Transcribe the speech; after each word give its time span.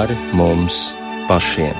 pāri 0.00 0.16
mums 0.32 0.94
pašiem. 1.28 1.76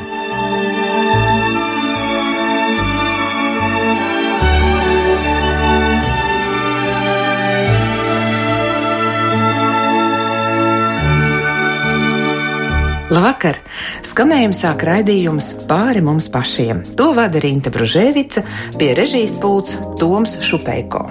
Labvakar! 13.10 13.56
Skanējums 14.04 14.60
sāk 14.66 14.84
raidījums 14.84 15.54
pāri 15.70 16.04
mums 16.04 16.28
pašiem. 16.30 16.84
To 17.00 17.14
vada 17.16 17.40
Rīta 17.40 17.72
Bružēvica, 17.72 18.44
pie 18.76 18.92
režijas 19.00 19.38
pults 19.40 19.80
Toms 19.98 20.36
Šupeiko. 20.44 21.08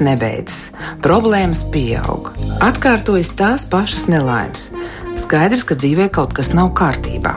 Neveiksmes 0.00 0.20
nebeidzas, 0.20 0.70
problēmas 1.04 1.64
pieaug, 1.72 2.32
atkārtojas 2.64 3.32
tās 3.36 3.66
pašas 3.68 4.06
nelaimes. 4.08 4.70
Skaidrs, 5.20 5.64
ka 5.68 5.76
dzīvē 5.76 6.08
kaut 6.12 6.32
kas 6.36 6.52
nav 6.56 6.72
kārtībā. 6.78 7.34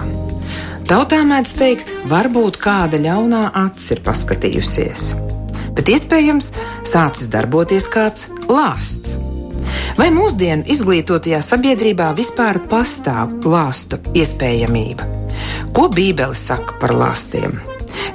Tautā 0.87 1.23
mēdz 1.27 1.51
teikt, 1.59 1.91
varbūt 2.11 2.59
kāda 2.63 2.99
ļaunā 2.99 3.51
acis 3.65 3.95
ir 3.95 4.01
paskatījusies, 4.05 5.03
bet 5.75 5.91
iespējams 5.91 6.53
sācis 6.87 7.29
darboties 7.31 7.87
kāds 7.91 8.29
lāsts. 8.47 9.17
Vai 9.97 10.09
mūsdienu 10.13 10.67
izglītotajā 10.69 11.39
sabiedrībā 11.43 12.11
vispār 12.15 12.59
pastāv 12.69 13.45
lāstu 13.47 13.99
iespējamība? 14.15 15.07
Ko 15.75 15.87
Bībele 15.91 16.35
saka 16.35 16.75
par 16.79 16.95
lāstiem? 16.95 17.59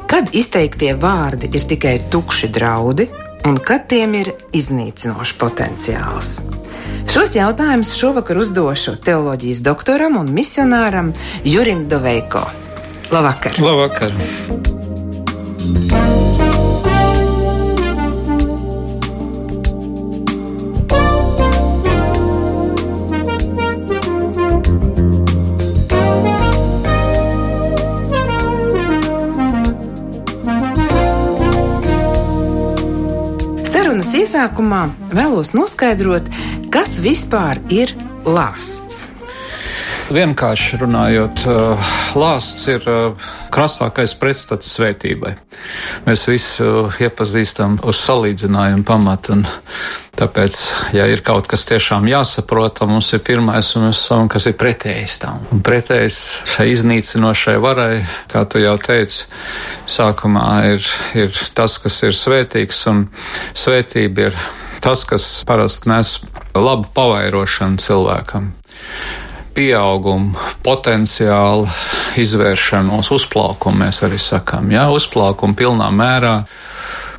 Kad 0.09 0.33
izteiktie 0.37 0.95
vārdi 0.99 1.51
ir 1.55 1.65
tikai 1.69 1.97
tukši 2.13 2.51
draudi, 2.53 3.09
un 3.47 3.59
kad 3.63 3.87
tiem 3.91 4.15
ir 4.19 4.33
iznīcinošs 4.57 5.35
potenciāls. 5.41 6.31
Šos 7.09 7.35
jautājumus 7.39 7.95
šovakar 7.97 8.41
uzdošu 8.43 8.97
teoloģijas 9.05 9.63
doktoram 9.65 10.19
un 10.21 10.33
misionāram 10.35 11.13
Jurim 11.45 11.87
Doveiko. 11.89 12.45
Labvakar! 13.11 13.61
Labvakar. 13.65 14.13
Iesākumā 34.39 34.85
vēlos 35.11 35.51
noskaidrot, 35.51 36.29
kas 36.71 36.93
vispār 37.03 37.59
ir 37.75 37.91
lāsts. 38.23 39.09
Vienkārši 40.15 40.79
runājot, 40.79 41.43
eh, 41.43 41.89
lāsts 42.15 42.69
ir 42.71 42.87
eh, 42.87 43.27
krasākais 43.53 44.15
pretstats 44.19 44.71
svētībai. 44.77 45.35
Mēs 46.07 46.27
visi 46.31 46.65
eh, 46.65 47.01
iepazīstam 47.07 47.79
uz 47.89 48.01
salīdzinājumu 48.03 48.85
pamatu, 48.89 49.39
tāpēc, 50.19 50.59
ja 50.97 51.07
ir 51.11 51.23
kaut 51.27 51.49
kas 51.51 51.67
tiešām 51.69 52.09
jāsaprot, 52.11 52.79
tad 52.81 52.91
mums 52.91 53.11
ir 53.15 53.23
pirmais, 53.27 53.71
un 53.79 53.89
mēs 53.89 54.03
esam, 54.03 54.29
kas 54.33 54.49
ir 54.51 54.59
pretējs 54.61 55.19
tam. 55.25 55.43
Un 55.55 55.63
pretējs 55.65 56.21
šai 56.55 56.69
iznīcinošai 56.75 57.59
varai, 57.63 58.05
kā 58.33 58.45
tu 58.51 58.63
jau 58.63 58.77
teici, 58.83 59.27
sākumā 59.89 60.49
ir, 60.75 60.93
ir 61.19 61.43
tas, 61.55 61.79
kas 61.83 62.03
ir 62.07 62.17
svētīgs, 62.19 62.85
un 62.91 63.07
svētība 63.57 64.29
ir 64.29 64.41
tas, 64.85 65.05
kas 65.09 65.31
parasti 65.47 65.91
nes 65.91 66.19
labu 66.59 66.89
pavairošanu 66.95 67.79
cilvēkam 67.83 68.53
pieaugumu, 69.59 70.39
potenciālu 70.63 71.67
izvēršanos, 72.23 73.11
uzplaukumu 73.15 73.83
mēs 73.83 74.03
arī 74.07 74.21
sakām. 74.23 74.71
Jā, 74.71 74.87
uzplaukumu 74.95 75.59
pilnā 75.59 75.91
mērā. 75.95 76.37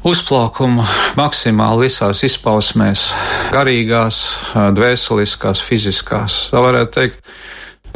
Uzplaukumu 0.08 0.86
maksimāli 1.20 1.90
visās 1.90 2.22
izpausmēs, 2.24 3.10
garīgās, 3.52 4.22
dvēseliskās, 4.56 5.60
fiziskās. 5.60 6.46
Tā 6.54 6.64
varētu 6.64 6.96
teikt, 6.96 7.34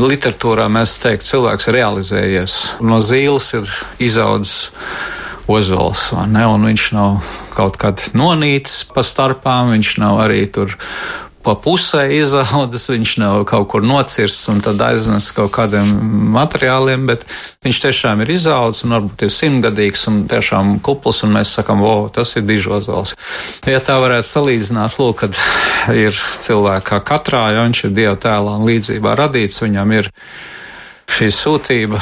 literatūrā 0.03 0.67
mēs 0.67 0.97
teikt, 0.99 1.23
cilvēks 1.29 1.69
ir 1.71 1.77
realizējies. 1.79 2.59
No 2.83 2.99
zīles 2.99 3.47
ir 3.55 3.71
izaudzis 4.03 4.73
ozols, 5.47 6.09
un 6.19 6.67
viņš 6.67 6.91
nav 6.97 7.23
kaut 7.55 7.79
kad 7.79 8.03
nonīcis 8.11 8.89
pa 8.91 9.03
starpām, 9.07 9.71
viņš 9.77 9.97
nav 10.03 10.19
arī 10.27 10.43
tur 10.51 10.75
pa 11.43 11.55
pusē 11.59 12.05
izaudzis, 12.15 12.87
viņš 12.91 13.13
nav 13.21 13.43
kaut 13.49 13.67
kur 13.71 13.83
nocirsts 13.85 14.49
un 14.51 14.61
tad 14.63 14.81
aiznes 14.83 15.29
kaut 15.35 15.51
kādiem 15.55 15.89
materiāliem, 16.35 17.05
bet 17.09 17.25
viņš 17.65 17.81
tiešām 17.85 18.23
ir 18.23 18.33
izaudzis 18.35 18.85
un 18.87 18.95
varbūt 18.97 19.25
ir 19.27 19.33
simtgadīgs 19.33 20.07
un 20.11 20.21
tiešām 20.31 20.77
kupls, 20.85 21.23
un 21.27 21.35
mēs 21.37 21.55
sakam, 21.57 21.83
o, 21.83 21.95
tas 22.13 22.35
ir 22.39 22.47
dižozols. 22.47 23.15
Ja 23.69 23.81
tā 23.83 23.99
varētu 24.01 24.29
salīdzināt, 24.29 24.99
lūk, 25.01 25.25
kad 25.25 25.39
ir 25.93 26.17
cilvēkā 26.43 27.01
katrā, 27.07 27.49
ja 27.53 27.67
viņš 27.67 27.83
ir 27.87 27.97
Dieva 27.97 28.15
tēlā 28.19 28.57
un 28.59 28.69
līdzībā 28.69 29.17
radīts, 29.19 29.63
viņam 29.63 29.97
ir 29.99 30.09
šī 31.13 31.29
sūtība 31.35 31.99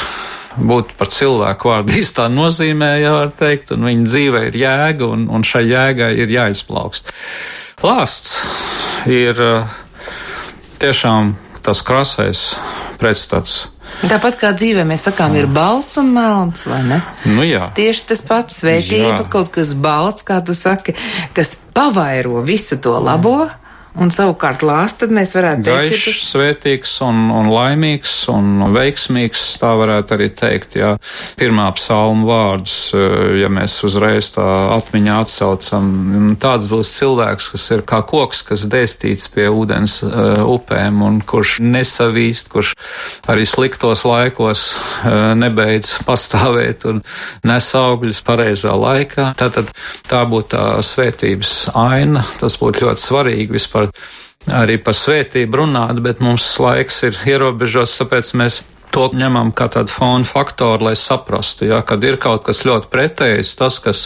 būt 0.57 0.95
par 0.99 1.11
cilvēku 1.11 1.71
vārdu 1.71 1.97
īstā 2.01 2.27
nozīmē, 2.31 2.91
ja 3.01 3.13
var 3.15 3.33
teikt, 3.37 3.73
un 3.75 3.87
viņa 3.87 4.07
dzīve 4.07 4.43
ir 4.49 4.57
jēga, 4.63 5.09
un, 5.15 5.27
un 5.31 5.45
šai 5.47 5.63
jēgai 5.69 6.11
ir 6.23 6.33
jāizplaukst. 6.33 7.11
Lāsts 7.81 8.39
ir 9.09 9.39
eh, 9.41 9.77
tiešām 10.81 11.35
tas 11.65 11.83
krasais 11.85 12.51
pretstats. 13.01 13.69
Tāpat 14.07 14.37
kā 14.39 14.51
dzīvē 14.55 14.85
mēs 14.87 15.03
sakām, 15.09 15.33
ir 15.35 15.49
balts 15.51 15.97
un 15.99 16.13
melns, 16.15 16.63
vai 16.69 16.79
ne? 16.87 17.01
Nu, 17.27 17.43
jā. 17.43 17.67
Tieši 17.75 18.05
tas 18.13 18.21
pats 18.23 18.61
svētība, 18.61 19.17
jā. 19.17 19.25
kaut 19.33 19.51
kas 19.53 19.73
balts, 19.75 20.23
kā 20.25 20.39
tu 20.45 20.55
saki, 20.57 20.95
kas 21.35 21.57
pavairo 21.75 22.39
visu 22.45 22.79
to 22.81 22.95
labo. 23.01 23.43
Mm 23.49 23.60
Un 23.99 24.07
savukārt 24.13 24.61
lāsts, 24.63 25.01
tad 25.01 25.11
mēs 25.11 25.33
varētu 25.35 25.65
teikt, 25.65 25.91
Gaišs, 25.91 25.91
ka 25.91 26.11
tas 26.11 26.11
ir 26.11 26.19
svētīgs 26.23 26.91
un, 27.03 27.17
un 27.35 27.49
laimīgs 27.51 28.13
un 28.31 28.61
veiksmīgs, 28.71 29.41
tā 29.59 29.73
varētu 29.75 30.15
arī 30.15 30.29
teikt, 30.31 30.77
jā. 30.79 30.93
Pirmā 31.39 31.65
psalma 31.75 32.23
vārdus, 32.29 32.75
ja 33.35 33.49
mēs 33.51 33.75
uzreiz 33.83 34.29
tā 34.31 34.45
atmiņā 34.77 35.17
atsaucam, 35.25 35.89
tāds 36.39 36.69
būs 36.71 36.93
cilvēks, 37.01 37.49
kas 37.51 37.67
ir 37.75 37.83
kā 37.91 37.99
koks, 38.07 38.45
kas 38.47 38.63
dēstīts 38.71 39.27
pie 39.33 39.49
ūdens 39.51 39.97
uh, 40.07 40.39
upēm 40.47 41.03
un 41.03 41.19
kurš 41.27 41.57
nesavīst, 41.59 42.47
kurš 42.53 42.71
arī 43.31 43.43
sliktos 43.49 44.05
laikos 44.07 44.69
uh, 44.71 45.33
nebeidz 45.35 45.97
pastāvēt 46.07 46.87
un 46.87 47.03
nes 47.43 47.69
augļus 47.75 48.23
pareizā 48.23 48.71
laikā. 48.71 49.33
Tātad 49.41 49.75
tā 50.07 50.23
būtu 50.31 50.55
tā 50.55 50.65
svētības 50.85 51.53
aina, 51.75 52.23
tas 52.39 52.55
būtu 52.61 52.87
ļoti 52.87 53.07
svarīgi 53.09 53.59
vispār 53.59 53.80
par 53.87 54.59
arī 54.61 54.77
par 54.81 54.97
svētību 54.97 55.61
runāt, 55.61 56.01
bet 56.03 56.21
mums 56.23 56.45
laiks 56.61 57.01
ir 57.07 57.17
ierobežots, 57.29 57.97
tāpēc 58.01 58.33
mēs 58.41 58.61
to 58.91 59.07
ņemam 59.15 59.51
kā 59.55 59.67
tādu 59.71 59.93
fonu 59.93 60.27
faktoru, 60.27 60.89
lai 60.89 60.95
saprastu, 60.99 61.67
ja, 61.69 61.81
kad 61.87 62.03
ir 62.03 62.19
kaut 62.21 62.45
kas 62.47 62.63
ļoti 62.67 62.91
pretējs, 62.91 63.55
tas, 63.59 63.79
kas 63.83 64.05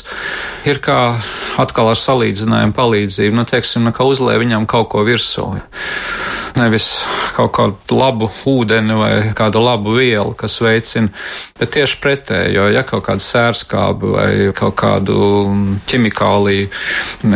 ir 0.67 0.81
kā 0.83 1.17
atkal 1.61 1.91
ar 1.91 1.99
salīdzinājumu 1.99 2.75
palīdzību, 2.77 3.35
nu, 3.37 3.45
teiksim, 3.49 3.85
nu, 3.87 3.93
ka 3.95 4.07
uzlē 4.07 4.37
viņam 4.41 4.67
kaut 4.69 4.91
ko 4.93 5.05
virsū. 5.07 5.47
Nevis 6.55 6.87
kaut 7.35 7.51
kādu 7.57 7.97
labu 7.97 8.29
ūdeni 8.47 8.95
vai 8.95 9.13
kādu 9.35 9.59
labu 9.59 9.97
vielu, 9.97 10.31
kas 10.39 10.55
veicina, 10.63 11.11
bet 11.59 11.73
tieši 11.75 11.99
pretēji, 12.03 12.53
jo 12.55 12.69
ja 12.71 12.85
kaut 12.87 13.03
kāda 13.09 13.23
sērskāba 13.25 14.11
vai 14.13 14.29
kaut 14.55 14.77
kādu 14.79 15.17
ķimikāliju 15.89 16.69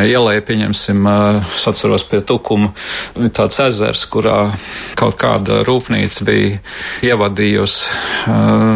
ielēja, 0.06 0.46
pieņemsim, 0.48 1.10
atceros 1.10 2.06
pie 2.08 2.22
tukuma, 2.24 2.72
tāds 3.36 3.60
ezers, 3.66 4.06
kurā 4.12 4.38
kaut 5.00 5.20
kāda 5.20 5.62
rūpnīca 5.68 6.28
bija 6.30 6.62
ievadījusi, 7.40 7.90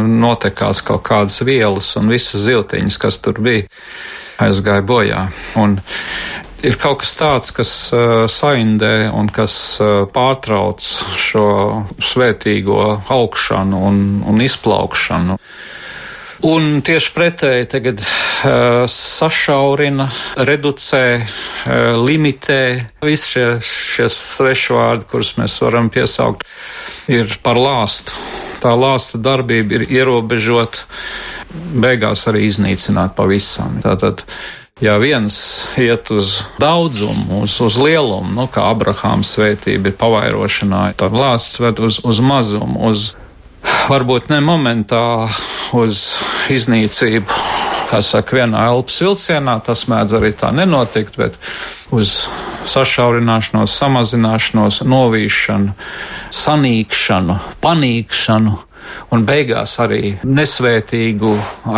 notekās 0.07 0.81
kaut 0.85 1.03
kādas 1.03 1.41
vielas 1.43 1.95
un 1.99 2.09
visas 2.11 2.45
ziltiņas, 2.45 2.97
kas 2.97 3.19
tur 3.19 3.39
bija 3.43 3.67
aizgāja 4.39 4.81
bojā. 4.81 5.27
Un 5.59 5.79
ir 6.63 6.77
kaut 6.79 7.03
kas 7.03 7.13
tāds, 7.19 7.51
kas 7.51 7.91
uh, 7.93 8.25
saindē 8.27 9.11
un 9.13 9.29
kas 9.29 9.79
uh, 9.81 10.05
pārtrauc 10.07 10.81
šo 11.19 11.47
svētīgo 11.99 13.03
augšanu 13.09 13.83
un, 13.87 14.03
un 14.25 14.41
izplaukšanu. 14.41 15.37
Un 16.43 16.81
tieši 16.83 17.11
pretēji 17.15 17.67
tagad 17.71 18.01
uh, 18.03 18.83
sašaurina, 18.89 20.09
reducē, 20.35 21.05
uh, 21.23 21.99
limitē. 22.03 22.63
Visi 23.03 23.35
šie, 23.35 23.47
šie 23.63 24.09
svešvārdi, 24.11 25.07
kurus 25.07 25.37
mēs 25.39 25.59
varam 25.63 25.91
piesaukt, 25.93 26.43
ir 27.07 27.37
par 27.43 27.59
lāstu. 27.59 28.15
Tā 28.63 28.73
lāsta 28.79 29.19
darbība 29.19 29.81
ir 29.81 29.87
ierobežot, 29.91 30.85
beigās 31.83 32.23
arī 32.31 32.45
iznīcināt 32.47 33.11
pavisam. 33.17 33.81
Tātad, 33.83 34.23
ja 34.79 34.95
viens 35.01 35.35
iet 35.79 36.11
uz 36.15 36.37
daudzumu, 36.63 37.43
uz, 37.43 37.57
uz 37.59 37.79
lielumu, 37.81 38.31
nu, 38.37 38.47
kā 38.47 38.69
Abrahāma 38.71 39.27
svētība 39.27 39.91
ir 39.91 39.99
pavairošanā, 39.99 40.85
tad 40.99 41.15
lāsts 41.17 41.59
ved 41.59 41.83
uz, 41.83 41.99
uz 42.07 42.23
mazumu, 42.23 42.87
uz 42.93 43.11
varbūt 43.89 44.29
ne 44.31 44.39
momentā 44.43 45.27
uz 45.75 46.01
iznīcību. 46.53 47.41
Kā 47.91 48.01
saka, 48.01 48.39
vienā 48.39 48.65
elpas 48.71 48.97
vilcienā 49.03 49.59
tas 49.65 49.85
mēdz 49.91 50.17
arī 50.17 50.31
tā 50.37 50.49
nenotikt, 50.55 51.17
bet 51.19 51.37
uz 51.93 52.23
sašaurināšanos, 52.69 53.75
samazināšanos, 53.77 54.81
novīšanu, 54.87 55.75
sanīkšanu, 56.33 57.39
panīkšanu 57.61 58.57
un 59.13 59.25
beigās 59.27 59.75
arī 59.83 60.15
nesvētīgu 60.23 61.33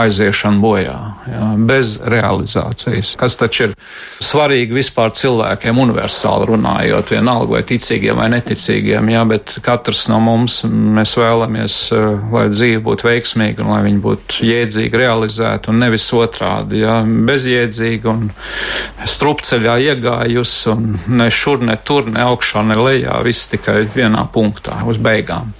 aiziešanu 0.05 0.61
bojā, 0.63 0.97
jā, 1.29 1.49
bez 1.67 1.97
realizācijas. 2.01 3.15
Kas 3.19 3.37
taču 3.39 3.67
ir 3.67 3.75
svarīgi 4.23 4.75
vispār 4.75 5.13
cilvēkiem, 5.15 5.79
universāli 5.85 6.49
runājot, 6.51 7.13
vienalga 7.15 7.57
vai 7.57 7.63
ticīgiem 7.67 8.19
vai 8.19 8.29
neticīgiem, 8.33 9.11
jā, 9.13 9.23
bet 9.29 9.57
katrs 9.65 10.05
no 10.11 10.19
mums 10.23 10.61
mēs 10.65 11.15
vēlamies, 11.19 11.77
eh, 11.95 12.07
lai 12.33 12.45
dzīve 12.53 12.83
būtu 12.85 13.09
veiksmīga 13.09 13.65
un 13.65 13.73
lai 13.73 13.81
viņa 13.87 14.03
būtu 14.05 14.49
jēdzīga, 14.49 15.01
realizēta 15.05 15.73
un 15.73 15.81
nevis 15.83 16.07
otrādi, 16.15 16.83
jā, 16.85 16.99
bezjēdzīga 17.05 18.11
un 18.11 18.29
strupceļā 19.15 19.77
iegājusi 19.91 20.71
un 20.73 20.99
ne 21.07 21.29
šur, 21.31 21.61
ne 21.65 21.77
tur, 21.83 22.09
ne 22.11 22.23
augšā, 22.25 22.65
ne 22.65 22.79
lejā, 22.79 23.19
viss 23.25 23.49
tikai 23.51 23.83
vienā 23.95 24.25
punktā 24.33 24.81
uz 24.87 25.01
beigām. 25.01 25.53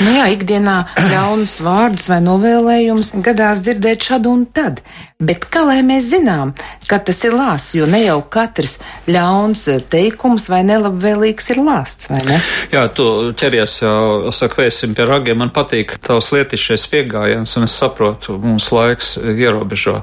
Nu 0.00 0.14
jā, 0.14 0.30
ikdienā 0.32 0.76
ļaunus 1.12 1.58
vārdus 1.64 2.08
vai 2.10 2.20
novēlējumus 2.24 3.12
gadās 3.24 3.60
dzirdēt 3.64 4.06
šad 4.08 4.28
un 4.30 4.46
tad, 4.48 4.80
bet 5.20 5.44
kā 5.52 5.66
lai 5.68 5.80
mēs 5.86 6.08
zinām, 6.14 6.54
ka 6.88 7.00
tas 7.04 7.20
ir 7.28 7.36
lāsts, 7.36 7.74
jo 7.76 7.88
ne 7.90 8.00
jau 8.06 8.18
katrs 8.32 8.78
ļauns 9.10 9.66
teikums 9.92 10.48
vai 10.52 10.62
nelabvēlīgs 10.68 11.52
ir 11.52 11.62
lāsts, 11.66 12.08
vai 12.12 12.22
ne? 12.28 12.40
Jā, 12.72 12.86
tu 12.96 13.06
ķeries 13.36 13.76
jau, 13.82 14.32
saka, 14.34 14.62
vēsim 14.64 14.96
pie 14.96 15.08
ragiem, 15.08 15.40
man 15.42 15.52
patīk 15.54 15.98
tavs 16.04 16.32
lietišais 16.34 16.88
piegājiens, 16.92 17.56
un 17.60 17.68
es 17.68 17.76
saprotu, 17.76 18.40
mums 18.40 18.70
laiks 18.72 19.18
ierobežo. 19.20 20.00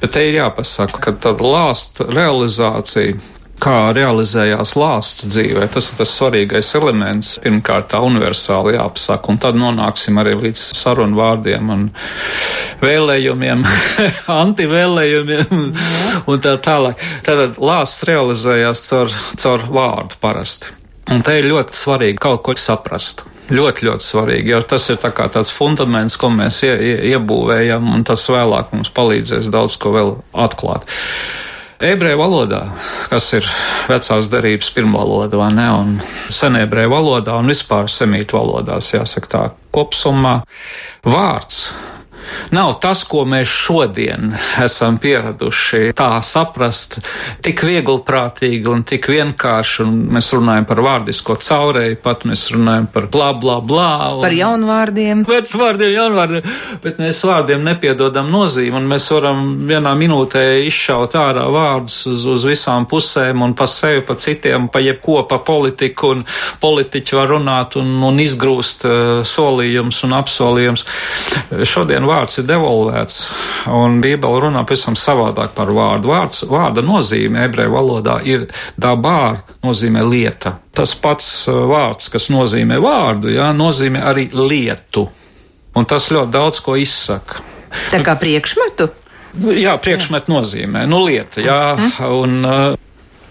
Bet 0.00 0.12
te 0.16 0.26
ir 0.28 0.40
jāpasaka, 0.40 1.00
ka 1.00 1.16
tāda 1.28 1.44
lāsta 1.44 2.08
realizācija 2.08 3.35
kā 3.62 3.92
realizējās 3.96 4.74
lāsts 4.78 5.26
dzīvē. 5.30 5.66
Tas 5.72 5.90
ir 5.90 6.00
tas 6.00 6.12
svarīgais 6.18 6.72
elements. 6.78 7.36
Pirmkārt, 7.44 7.90
tā 7.92 8.00
universāli 8.04 8.76
jāapsaka, 8.76 9.32
un 9.32 9.40
tad 9.42 9.58
nonāksim 9.60 10.18
arī 10.20 10.36
līdz 10.46 10.64
sarunu 10.76 11.18
vārdiem 11.18 11.70
un 11.72 11.86
vēlējumiem, 12.82 13.64
antivēlējumiem 14.42 15.62
un 16.26 16.42
tā 16.44 16.56
tālāk. 16.62 17.00
Tad 17.26 17.60
lāsts 17.62 18.04
realizējās 18.08 18.84
caur, 18.90 19.16
caur 19.40 19.70
vārdu 19.70 20.20
parasti. 20.20 20.74
Un 21.14 21.22
te 21.22 21.36
ir 21.38 21.46
ļoti 21.46 21.76
svarīgi 21.76 22.18
kaut 22.18 22.42
ko 22.46 22.56
saprast. 22.58 23.22
Ļoti, 23.46 23.84
ļoti 23.86 24.02
svarīgi, 24.02 24.50
jo 24.50 24.58
tas 24.66 24.88
ir 24.90 24.96
tā 24.98 25.12
tāds 25.14 25.52
fundaments, 25.54 26.16
ko 26.18 26.32
mēs 26.34 26.64
ie, 26.66 26.72
ie, 26.74 26.94
iebūvējam, 27.12 27.92
un 27.94 28.02
tas 28.06 28.24
vēlāk 28.26 28.72
mums 28.74 28.90
palīdzēs 28.96 29.52
daudz 29.54 29.76
ko 29.78 29.92
vēl 29.94 30.10
atklāt. 30.34 30.90
Ebreju 31.76 32.16
valodā, 32.16 32.60
kas 33.10 33.26
ir 33.36 33.48
vecās 33.90 34.30
derības 34.32 34.70
pirmā 34.72 35.02
valoda, 35.02 35.36
vai 35.36 35.50
ne, 35.52 35.66
un 35.68 35.90
senebreju 36.32 36.88
valodā 36.88 37.36
un 37.36 37.52
vispār 37.52 37.90
semītu 37.92 38.38
valodās, 38.38 38.94
jāsaka 38.94 39.32
tā, 39.34 39.42
kopsumā 39.76 40.38
vārds 41.04 41.66
nav 42.54 42.74
tas, 42.82 43.04
ko 43.08 43.24
mēs 43.28 43.50
šodien 43.50 44.34
esam 44.62 44.98
pieraduši 45.02 45.92
tā 45.96 46.10
saprast, 46.24 46.98
tik 47.44 47.62
vieglprātīgi 47.66 48.70
un 48.70 48.84
tik 48.86 49.08
vienkārši, 49.12 49.82
un 49.84 49.96
mēs 50.16 50.32
runājam 50.36 50.66
par 50.68 50.82
vārdisko 50.86 51.36
caurēju, 51.42 51.98
pat 52.02 52.26
mēs 52.28 52.48
runājam 52.54 52.88
par 52.92 53.08
blā, 53.12 53.30
blā, 53.36 53.58
blā. 53.64 53.90
Un, 54.12 54.22
par 54.24 54.36
jaunvārdiem. 54.36 55.24
Pēc 55.28 55.54
vārdiem, 55.58 55.92
jaunvārdiem, 55.96 56.50
bet 56.84 57.00
mēs 57.02 57.22
vārdiem 57.26 57.64
nepiedodam 57.66 58.30
nozīmi, 58.32 58.76
un 58.80 58.88
mēs 58.90 59.08
varam 59.14 59.42
vienā 59.68 59.94
minūtē 59.98 60.44
izšaut 60.66 61.16
ārā 61.18 61.46
vārdus 61.52 62.02
uz, 62.10 62.26
uz 62.36 62.46
visām 62.48 62.88
pusēm, 62.90 63.42
un 63.46 63.56
pa 63.58 63.68
sevi, 63.70 64.02
pa 64.06 64.16
citiem, 64.20 64.68
pa 64.72 64.82
jebko, 64.84 65.22
pa 65.30 65.40
politiku, 65.44 66.14
un 66.16 66.24
politiķi 66.62 67.18
var 67.18 67.32
runāt 67.34 67.78
un, 67.80 67.92
un 68.06 68.20
izgrūst 68.22 68.86
uh, 68.88 69.04
solījums 69.26 70.02
un 70.06 70.16
apsolījums. 70.16 70.86
Šodien 71.66 72.06
vārds 72.16 72.40
ir 72.40 72.46
devolvēts, 72.48 73.18
un 73.76 74.00
Bībele 74.04 74.40
runā 74.46 74.62
pavisam 74.66 74.96
savādāk 74.98 75.52
par 75.56 75.72
vārdu. 75.74 76.10
Vārds, 76.12 76.44
vārda 76.48 76.84
nozīme 76.84 77.44
ebreju 77.46 77.74
valodā 77.74 78.18
ir 78.24 78.46
dabār, 78.80 79.42
nozīmē 79.66 80.04
lieta. 80.06 80.56
Tas 80.76 80.94
pats 81.00 81.28
uh, 81.50 81.64
vārds, 81.70 82.08
kas 82.12 82.30
nozīmē 82.32 82.80
vārdu, 82.82 83.32
jā, 83.34 83.50
nozīmē 83.56 84.04
arī 84.06 84.28
lietu. 84.32 85.06
Un 85.76 85.88
tas 85.88 86.08
ļoti 86.12 86.32
daudz 86.32 86.62
ko 86.64 86.78
izsaka. 86.80 87.44
Tā 87.92 88.00
kā 88.04 88.16
priekšmetu? 88.16 88.88
Jā, 89.52 89.74
priekšmetu 89.82 90.32
nozīmē, 90.32 90.86
nu, 90.88 91.02
lieta, 91.04 91.42
jā, 91.44 91.60
mhm. 91.76 92.12
un 92.16 92.48
uh, 92.48 92.85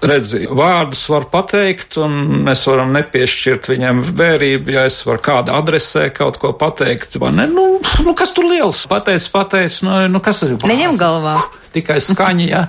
redzi, 0.10 0.46
vārdus 0.48 1.04
var 1.12 1.28
pateikt, 1.32 1.98
un 2.02 2.46
mēs 2.48 2.66
varam 2.70 2.94
nepiešķirt 2.96 3.70
viņam 3.74 4.02
vērību, 4.16 4.76
ja 4.78 4.86
es 4.90 5.02
varu 5.08 5.24
kādu 5.26 5.56
adresē 5.58 6.08
kaut 6.16 6.40
ko 6.42 6.54
pateikt? 6.58 7.20
Nu, 7.20 7.68
nu 8.06 8.16
kas 8.18 8.34
tur 8.36 8.50
liels? 8.50 8.86
Pateic, 8.92 9.28
pateic, 9.34 9.82
nu, 9.86 10.00
nu 10.12 10.24
kas 10.24 10.44
tas 10.44 10.56
ir? 10.56 10.60
Neņem 10.66 11.00
galvā 11.02 11.38
tikai 11.76 12.00
skaņa. 12.04 12.46
Ja? 12.48 12.64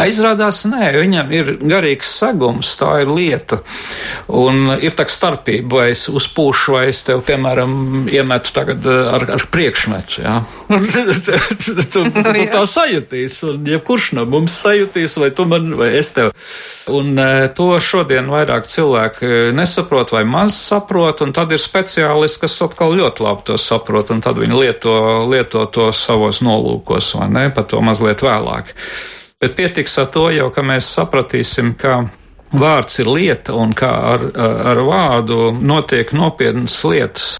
Aizrādās, 0.00 0.64
nē, 0.68 0.90
viņam 0.96 1.32
ir 1.32 1.52
garīgs 1.62 2.10
segums, 2.18 2.72
tā 2.80 3.02
ir 3.04 3.12
lieta. 3.12 3.60
Un 4.28 4.74
ir 4.76 4.96
tā 4.96 5.06
starpība, 5.08 5.80
vai 5.80 5.86
es 5.92 6.06
uzpūšu, 6.10 6.76
vai 6.76 6.86
es 6.90 7.02
tev, 7.06 7.22
piemēram, 7.26 8.06
iemetu 8.12 8.52
tagad 8.56 8.86
eh, 8.90 9.10
ar, 9.16 9.26
ar 9.36 9.46
priekšmetu. 9.52 10.22
Ja? 10.24 10.40
tu, 11.64 11.76
tu, 11.92 12.06
tu 12.10 12.34
tā 12.52 12.64
sajutīs, 12.68 13.38
un 13.48 13.66
jebkurš 13.68 14.12
no 14.18 14.26
mums 14.28 14.56
sajutīs, 14.64 15.16
vai 15.22 15.30
tu 15.36 15.46
man, 15.48 15.72
vai 15.78 15.92
es 16.00 16.12
tev. 16.16 16.32
Un 16.92 17.16
eh, 17.20 17.46
to 17.56 17.70
šodien 17.82 18.30
vairāk 18.32 18.68
cilvēki 18.70 19.32
nesaprot 19.56 20.12
vai 20.14 20.24
maz 20.28 20.58
saprot, 20.58 21.22
un 21.24 21.32
tad 21.36 21.54
ir 21.54 21.62
speciālisti, 21.62 22.44
kas 22.44 22.60
atkal 22.66 22.96
ļoti 22.98 23.24
labi 23.26 23.48
to 23.50 23.60
saprot, 23.60 24.12
un 24.14 24.22
tad 24.24 24.40
viņi 24.40 24.60
lieto, 24.60 24.96
lieto 25.30 25.64
to 25.72 25.88
savos 25.96 26.42
nolūkos, 26.44 27.14
vai 27.20 27.30
ne, 27.32 27.48
pat 27.54 27.70
to 27.72 27.80
mazliet 27.84 28.24
vēlāk 28.26 28.45
vēlāk. 28.46 28.74
Bet 29.40 29.56
pietiks 29.56 29.98
ar 29.98 30.08
to 30.12 30.30
jau, 30.32 30.50
ka 30.50 30.62
mēs 30.64 30.88
sapratīsim, 30.96 31.74
ka 31.76 32.06
vārds 32.56 33.00
ir 33.02 33.10
lieta 33.10 33.54
un 33.54 33.74
kā 33.76 33.90
ar, 34.14 34.22
ar 34.72 34.80
vārdu 34.86 35.50
notiek 35.60 36.12
nopietnas 36.16 36.78
lietas. 36.84 37.36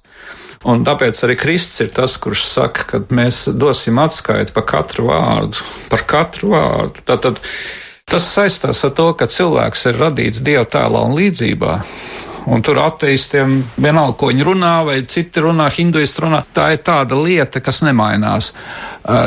Un 0.67 0.83
tāpēc 0.85 1.19
arī 1.23 1.37
Kristus 1.39 1.85
ir 1.85 1.93
tas, 1.95 2.17
kurš 2.19 2.43
saka, 2.49 2.85
ka 2.91 3.01
mēs 3.15 3.47
dosim 3.55 4.01
atskaiti 4.03 4.53
par 4.53 4.67
katru 4.67 5.07
vārdu, 5.13 5.63
par 5.93 6.03
katru 6.11 6.51
vārdu. 6.57 7.05
Tātad 7.07 7.39
tas 8.05 8.27
saistās 8.27 8.83
ar 8.85 8.93
to, 8.97 9.13
ka 9.15 9.31
cilvēks 9.31 9.87
ir 9.93 10.01
radīts 10.03 10.43
Dieva 10.43 10.67
tēlā 10.67 11.05
un 11.07 11.15
līdzībā. 11.17 11.79
Un 12.47 12.63
tur 12.63 12.79
ateistiem 12.79 13.57
vienalga, 13.75 14.15
ko 14.21 14.29
viņi 14.31 14.45
runā, 14.47 14.75
vai 14.87 15.01
citi 15.11 15.43
runā, 15.43 15.67
hinduisti 15.75 16.23
runā. 16.23 16.45
Tā 16.55 16.69
ir 16.77 16.83
tāda 16.87 17.19
lieta, 17.19 17.59
kas 17.65 17.83
nemainās. 17.83 18.53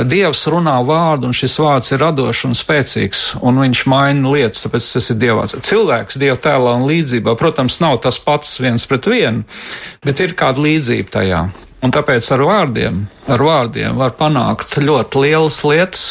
Dievs 0.07 0.45
runā 0.47 0.77
vārdu, 0.87 1.27
un 1.27 1.35
šis 1.35 1.57
vārds 1.59 1.91
ir 1.91 1.99
radošs 1.99 2.45
un 2.47 2.55
spēcīgs, 2.55 3.23
un 3.43 3.59
viņš 3.65 3.83
maina 3.91 4.31
lietas, 4.31 4.63
tāpēc 4.63 4.87
tas 4.95 5.11
ir 5.11 5.19
dievāts. 5.19 5.57
Cilvēks 5.67 6.19
dieva 6.21 6.39
tēlā 6.39 6.77
un 6.79 6.87
līdzībā, 6.87 7.35
protams, 7.39 7.81
nav 7.83 7.99
tas 8.05 8.21
pats 8.23 8.55
viens 8.63 8.87
pret 8.87 9.11
vienu, 9.11 9.43
bet 10.05 10.23
ir 10.23 10.37
kāda 10.39 10.63
līdzība 10.63 11.19
tajā. 11.19 11.43
Un 11.83 11.93
tāpēc 11.95 12.25
ar 12.35 12.41
vārdiem, 12.43 13.03
ar 13.31 13.43
vārdiem 13.43 13.99
var 13.99 14.15
panākt 14.19 14.79
ļoti 14.83 15.21
lielas 15.23 15.61
lietas, 15.67 16.09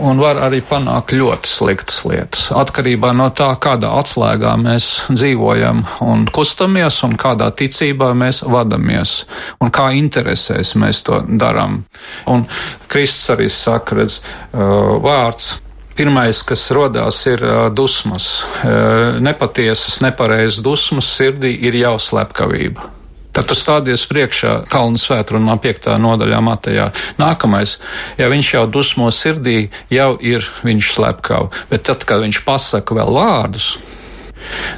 un 0.00 0.20
var 0.20 0.40
arī 0.46 0.60
panākt 0.64 1.14
ļoti 1.16 1.50
sliktas 1.50 2.02
lietas. 2.08 2.48
Atkarībā 2.56 3.12
no 3.16 3.28
tā, 3.36 3.50
kādā 3.60 3.92
atslēgā 4.00 4.54
mēs 4.60 4.88
dzīvojam 5.12 5.84
un 6.04 6.26
kustamies, 6.32 7.02
un 7.06 7.16
kādā 7.20 7.50
ticībā 7.56 8.12
mēs 8.16 8.42
vadamies, 8.48 9.14
un 9.60 9.72
kā 9.74 9.90
interesēs 9.98 10.74
mēs 10.80 11.02
to 11.06 11.22
darām. 11.40 11.82
Un 12.30 12.46
Kristus 12.90 13.34
arī 13.36 13.50
saka, 13.52 14.00
redz, 14.00 14.20
uh, 14.20 14.96
vārds. 15.04 15.58
Pirmais, 16.00 16.38
kas 16.46 16.62
radās, 16.72 17.18
ir 17.28 17.42
uh, 17.44 17.66
dusmas. 17.74 18.30
Uh, 18.62 19.18
nepatiesas, 19.20 20.00
nepareizas 20.04 20.62
dusmas 20.64 21.10
sirdī 21.18 21.52
ir 21.68 21.76
jau 21.82 21.98
slepkavība. 22.00 22.99
Tad 23.30 23.46
tu 23.46 23.54
stādies 23.54 24.02
priekšā 24.10 24.64
Kalnu 24.70 24.98
svētkrunā, 24.98 25.54
5. 25.62 25.90
nodaļā 26.02 26.40
Matejā. 26.42 26.88
Nākamais, 27.20 27.76
ja 28.18 28.30
viņš 28.32 28.54
jau 28.56 28.64
dusmo 28.66 29.10
sirdī, 29.14 29.70
jau 29.92 30.16
ir 30.18 30.46
viņš 30.66 30.94
slepkava. 30.96 31.50
Bet 31.70 31.86
tad, 31.86 32.06
kad 32.08 32.24
viņš 32.24 32.42
pasaka 32.46 32.98
vēl 32.98 33.14
vārdus, 33.14 33.76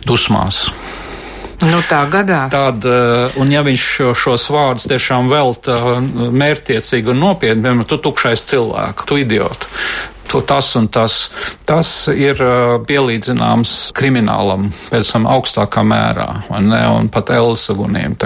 dusmās. 0.04 0.66
Nu, 1.62 1.78
tā 1.86 2.02
gadās. 2.10 2.50
Tad, 2.50 2.84
eh, 2.84 3.38
un 3.38 3.52
ja 3.54 3.62
viņš 3.62 3.84
šos 4.18 4.48
vārdus 4.50 4.88
tiešām 4.90 5.30
velta 5.30 5.78
mērķiecīgi 6.34 7.12
un 7.14 7.22
nopietni, 7.22 7.62
piemēram, 7.62 7.86
tu 7.86 8.00
tukšais 8.02 8.42
cilvēku, 8.50 9.06
tu 9.06 9.20
idiotu, 9.22 9.70
to 10.32 10.40
tas 10.40 10.72
un 10.80 10.88
tas. 10.88 11.28
Tas 11.68 11.90
ir 12.12 12.40
pielīdzināms 12.88 13.92
kriminālam 13.96 14.70
pēc 14.90 15.12
tam 15.14 15.28
augstākā 15.30 15.84
mērā, 15.86 16.28
ne, 16.64 16.80
un 16.96 17.10
pat 17.12 17.32
elsaguniem. 17.34 18.16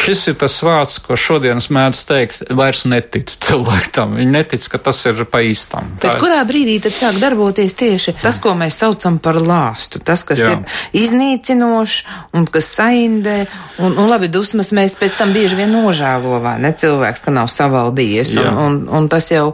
Šis 0.00 0.26
ir 0.32 0.38
tas 0.40 0.56
vārds, 0.64 0.98
ko 1.04 1.18
šodienas 1.18 1.68
mēdz 1.72 2.02
teikt, 2.08 2.44
vairs 2.56 2.84
netic 2.88 3.32
cilvēkam. 3.44 4.16
Viņi 4.18 4.34
netic, 4.34 4.68
ka 4.72 4.80
tas 4.88 5.00
ir 5.10 5.24
pa 5.28 5.42
īstam. 5.44 5.94
Bet 6.02 6.18
kurā 6.22 6.40
brīdī 6.48 6.78
tad 6.84 6.96
sāk 6.96 7.20
darboties 7.22 7.76
tieši 7.78 8.16
tas, 8.22 8.40
ko 8.42 8.54
mēs 8.58 8.80
saucam 8.80 9.18
par 9.22 9.38
lāstu? 9.40 10.00
Tas, 10.04 10.24
kas 10.26 10.40
Jā. 10.40 10.54
ir 10.54 11.04
iznīcinošs 11.04 11.96
un 12.36 12.48
kas 12.50 12.70
saindē, 12.78 13.36
un, 13.82 13.96
un 13.98 14.10
labi, 14.10 14.30
dusmas 14.32 14.72
mēs 14.76 14.96
pēc 15.00 15.18
tam 15.20 15.34
bieži 15.36 15.58
vien 15.58 15.72
nožēlo, 15.74 16.40
vai 16.44 16.56
ne 16.62 16.72
cilvēks, 16.72 17.24
ka 17.24 17.34
nav 17.34 17.50
savaldījies, 17.52 18.36
un, 18.42 18.60
un, 18.66 18.78
un 19.00 19.08
tas 19.12 19.30
jau 19.32 19.52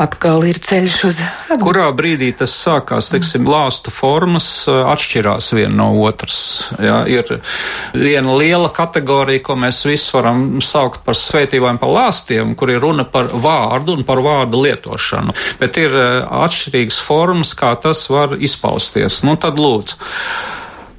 atkal 0.00 0.44
ir 0.48 0.60
ceļš 0.60 0.98
uz 1.08 1.20
Kurā 1.60 1.88
brīdī 1.96 2.30
tas 2.38 2.52
sākās, 2.54 3.10
teiksim, 3.10 3.48
lāstu 3.50 3.92
formas 3.94 4.48
atšķirās 4.68 5.50
viena 5.56 5.74
no 5.82 5.88
otras. 6.04 6.38
Jā, 6.78 7.00
ir 7.10 7.40
viena 7.94 8.36
liela 8.38 8.70
kategorija, 8.74 9.42
ko 9.46 9.56
mēs 9.58 9.82
visi 9.88 10.12
varam 10.14 10.60
saukt 10.64 11.02
par 11.06 11.18
svētībām, 11.18 11.80
par 11.82 11.92
lāstiem, 11.96 12.54
kur 12.58 12.70
ir 12.70 12.82
runa 12.84 13.06
par 13.08 13.32
vārdu 13.34 13.98
un 13.98 14.06
par 14.06 14.22
vārdu 14.24 14.62
lietošanu. 14.66 15.34
Bet 15.60 15.80
ir 15.82 15.96
atšķirīgas 15.96 17.02
formas, 17.02 17.54
kā 17.58 17.74
tas 17.82 18.06
var 18.12 18.38
izpausties. 18.38 19.22
Nu, 19.26 19.36
tad 19.40 19.58
lūdzu. 19.60 19.98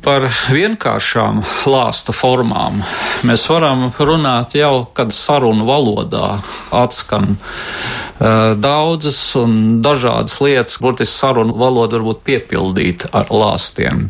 Par 0.01 0.23
vienkāršām 0.49 1.43
lāsta 1.69 2.13
formām 2.15 2.79
mēs 3.27 3.43
varam 3.51 3.83
runāt 3.99 4.55
jau, 4.57 4.87
kad 4.97 5.13
sarunu 5.13 5.67
valodā 5.67 6.39
atskan 6.73 7.35
uh, 7.35 8.57
daudzas 8.57 9.19
un 9.37 9.83
dažādas 9.85 10.39
lietas, 10.41 10.79
burtiski 10.81 11.13
sarunu 11.13 11.53
valoda 11.53 11.99
var 11.99 12.07
būt 12.09 12.25
piepildīta 12.25 13.11
ar 13.13 13.29
lāstiem. 13.29 14.07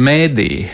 Mēdī 0.00 0.64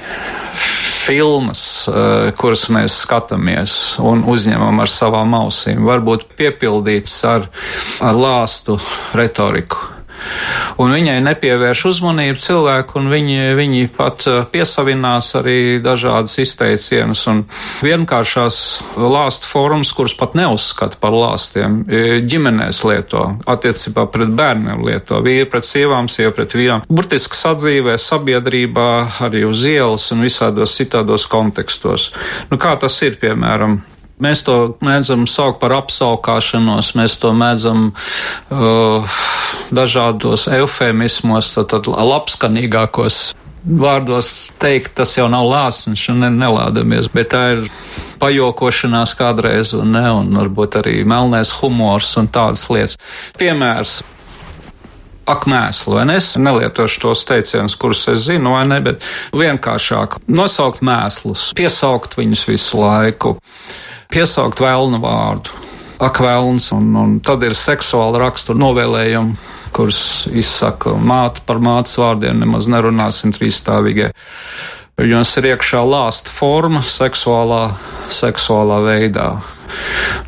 filmas, 1.09 1.67
uh, 1.91 2.31
kuras 2.39 2.69
mēs 2.71 3.03
skatāmies 3.03 3.77
un 3.99 4.23
uzņemam 4.23 4.87
ar 4.87 4.95
savām 5.01 5.35
ausīm, 5.43 5.83
var 5.83 6.07
būt 6.07 6.31
piepildītas 6.39 7.21
ar, 7.27 7.51
ar 8.07 8.27
lāstu 8.27 8.79
retoriku 9.19 9.98
un 10.79 10.95
viņai 10.95 11.19
nepievērš 11.27 11.85
uzmanību 11.91 12.43
cilvēku, 12.43 12.99
un 13.01 13.11
viņi, 13.13 13.39
viņi 13.59 13.91
pat 13.97 14.25
uh, 14.31 14.41
piesavinās 14.53 15.33
arī 15.41 15.59
dažādas 15.85 16.39
izteicienas 16.43 17.25
un 17.31 17.45
vienkāršās 17.85 18.61
lāstu 18.99 19.51
formas, 19.51 19.93
kuras 19.97 20.17
pat 20.19 20.37
neuzskata 20.39 21.01
par 21.01 21.17
lāstiem, 21.17 21.81
ģimenēs 22.29 22.81
lieto, 22.87 23.25
attiecībā 23.49 24.07
pret 24.13 24.33
bērniem 24.39 24.83
lieto, 24.87 25.21
vīri 25.25 25.49
pret 25.51 25.67
sievām, 25.69 26.09
sieva 26.13 26.33
pret 26.37 26.57
vīrām. 26.59 26.87
Burtiski 26.89 27.39
sadzīvē, 27.39 27.99
sabiedrībā, 28.03 28.89
arī 29.27 29.45
uz 29.49 29.65
ielas 29.69 30.09
un 30.15 30.25
visādos 30.27 30.77
citādos 30.79 31.27
kontekstos. 31.31 32.11
Nu, 32.51 32.59
kā 32.61 32.75
tas 32.81 32.97
ir, 33.07 33.19
piemēram, 33.21 33.81
Mēs 34.23 34.43
to 34.47 34.57
mēdzam 34.85 35.27
saukt 35.31 35.61
par 35.63 35.77
apsaukāšanos, 35.79 36.95
mēs 36.99 37.19
to 37.23 37.31
mēdzam 37.37 37.91
uh, 37.93 39.19
dažādos 39.75 40.49
eufemismos, 40.59 41.53
tad, 41.55 41.87
labskanīgākos 41.87 43.21
vārdos 43.69 44.51
teikt, 44.59 44.95
tas 44.99 45.15
jau 45.17 45.29
nav 45.31 45.47
lāsns 45.49 46.07
un 46.13 46.23
ne, 46.25 46.31
nelādamies, 46.35 47.11
bet 47.13 47.33
tā 47.35 47.43
ir 47.57 47.65
pajokošanās 48.23 49.15
kādreiz 49.19 49.75
un 49.77 49.93
ne, 49.95 50.07
un 50.21 50.31
varbūt 50.41 50.79
arī 50.83 51.01
melnēs 51.09 51.53
humors 51.61 52.15
un 52.21 52.31
tādas 52.33 52.67
lietas. 52.73 52.97
Piemērs 53.39 54.01
ak, 55.29 55.45
mēslu, 55.51 55.99
vai 55.99 56.07
ne? 56.09 56.17
Es 56.21 56.33
nelietošu 56.41 57.03
tos 57.03 57.25
teicienus, 57.29 57.77
kurus 57.79 58.07
es 58.13 58.25
zinu, 58.29 58.55
vai 58.57 58.65
ne, 58.71 58.81
bet 58.85 59.05
vienkāršāk 59.37 60.23
nosaukt 60.33 60.81
mēslus, 60.85 61.51
piesaukt 61.59 62.17
viņus 62.19 62.47
visu 62.49 62.81
laiku 62.81 63.37
piesaukt 64.13 64.63
vēlnu 64.65 65.01
vārdu. 65.03 65.65
Ak, 65.99 66.21
vēlns, 66.23 66.69
un, 66.77 66.93
un 66.95 67.15
tad 67.25 67.43
ir 67.43 67.57
seksuāla 67.59 68.21
rakstura 68.23 68.61
novēlējumi, 68.61 69.35
kurus 69.75 70.29
izsaka 70.31 70.95
māte 70.95 71.43
par 71.47 71.59
mātes 71.63 71.99
vārdiem, 71.99 72.39
nemaz 72.39 72.71
nerunāsim 72.71 73.35
trīsstāvīgie. 73.35 74.13
Viņos 74.99 75.33
ir 75.39 75.53
iekšā 75.53 75.83
lāsta 75.87 76.31
forma 76.35 76.85
seksuālā, 76.87 77.65
seksuālā 78.15 78.81
veidā. 78.87 79.29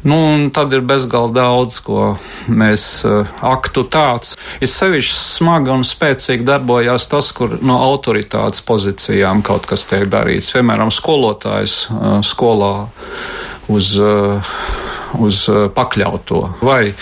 Nu, 0.02 0.16
un 0.34 0.44
tad 0.54 0.74
ir 0.76 0.84
bezgalīgi 0.86 1.34
daudz, 1.36 1.78
ko 1.84 2.04
mēs 2.46 2.84
uh, 3.08 3.26
aktu 3.46 3.84
tāds. 3.90 4.36
Ir 4.62 4.70
sevišķi 4.70 5.16
smagi 5.18 5.72
un 5.74 5.86
spēcīgi 5.86 6.46
darbojās 6.46 7.08
tas, 7.10 7.32
kur 7.36 7.58
no 7.62 7.80
autoritātes 7.88 8.62
pozīcijām 8.66 9.42
kaut 9.46 9.66
kas 9.70 9.86
tiek 9.90 10.06
darīts. 10.12 10.52
Piemēram, 10.54 10.92
skolotājs 10.94 11.82
uh, 11.90 12.18
skolā 12.26 12.74
uz, 13.70 13.94
eh, 13.98 14.54
uz 15.18 15.42
eh, 15.48 15.66
pakļauto. 15.74 16.40
Vai 16.62 16.92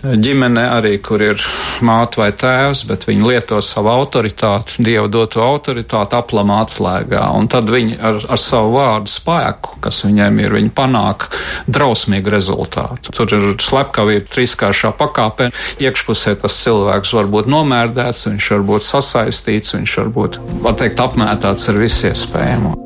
ģimene 0.00 0.62
arī, 0.72 0.94
kur 1.04 1.22
ir 1.22 1.42
māte 1.84 2.20
vai 2.20 2.30
tēvs, 2.36 2.84
bet 2.88 3.06
viņi 3.08 3.26
lieto 3.26 3.60
savu 3.64 3.92
autoritāti, 3.92 4.80
dievu 4.84 5.10
doto 5.12 5.42
autoritāti 5.44 6.16
aplamā 6.16 6.62
atslēgā. 6.64 7.22
Un 7.36 7.50
tad 7.52 7.70
viņi 7.72 7.98
ar, 8.00 8.20
ar 8.28 8.40
savu 8.40 8.76
vārdu 8.78 9.12
spēku, 9.12 9.80
kas 9.84 10.02
viņiem 10.06 10.40
ir, 10.44 10.56
viņi 10.56 10.72
panāk 10.76 11.28
drausmīgu 11.68 12.32
rezultātu. 12.32 13.14
Tur 13.16 13.36
ir 13.36 13.48
slepkavība 13.60 14.28
trīskāršā 14.32 14.94
pakāpē. 15.00 15.50
Iekšpusē 15.84 16.36
tas 16.40 16.56
cilvēks 16.64 17.14
var 17.16 17.30
būt 17.32 17.50
nomērdēts, 17.52 18.28
viņš 18.32 18.50
var 18.56 18.66
būt 18.72 18.88
sasaistīts, 18.88 19.76
viņš 19.76 20.00
var 20.02 20.12
būt, 20.16 20.40
var 20.64 20.80
teikt, 20.80 21.04
apmētāts 21.04 21.68
ar 21.72 21.80
visu 21.80 22.08
iespējamo. 22.12 22.76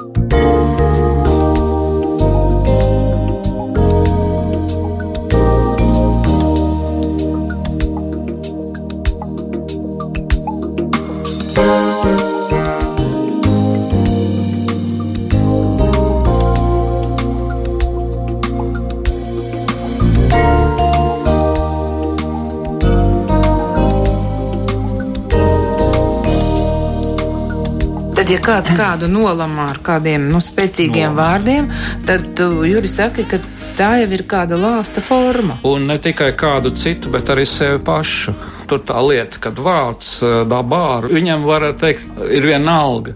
Tad, 28.24 28.30
ja 28.32 28.40
kāds 28.40 28.72
kādu 28.72 29.08
nolamā 29.12 29.66
ar 29.68 29.78
kādiem 29.84 30.22
nu, 30.32 30.38
spēcīgiem 30.40 31.10
Nolamā. 31.12 31.26
vārdiem, 31.34 31.66
tad 32.08 32.22
tu, 32.32 32.46
Juri, 32.64 32.88
saki, 32.88 33.26
ka 33.28 33.36
tā 33.76 33.88
jau 34.00 34.06
ir 34.16 34.22
kāda 34.24 34.56
lāsta 34.56 35.02
forma. 35.04 35.58
Un 35.68 35.84
ne 35.90 35.98
tikai 36.00 36.30
kādu 36.32 36.72
citu, 36.72 37.12
bet 37.12 37.28
arī 37.28 37.44
sevi 37.44 37.82
pašu. 37.84 38.32
Tur 38.64 38.80
tā 38.80 39.04
lieta, 39.04 39.42
kad 39.44 39.60
vārds 39.60 40.22
dabā, 40.48 41.04
viņam 41.04 41.44
var 41.44 41.68
teikt, 41.76 42.16
ir 42.32 42.48
viena 42.48 42.80
alga. 42.86 43.12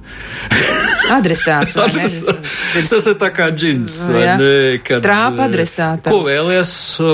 adresāts. 1.15 1.79
Adresāts. 1.79 2.57
Tas 2.91 3.09
ir 3.11 3.17
tā 3.21 3.31
kā 3.35 3.49
džins. 3.55 3.97
Trāpa 5.05 5.47
adresāta. 5.49 6.11
Ko 6.11 6.23
vēlies 6.27 6.73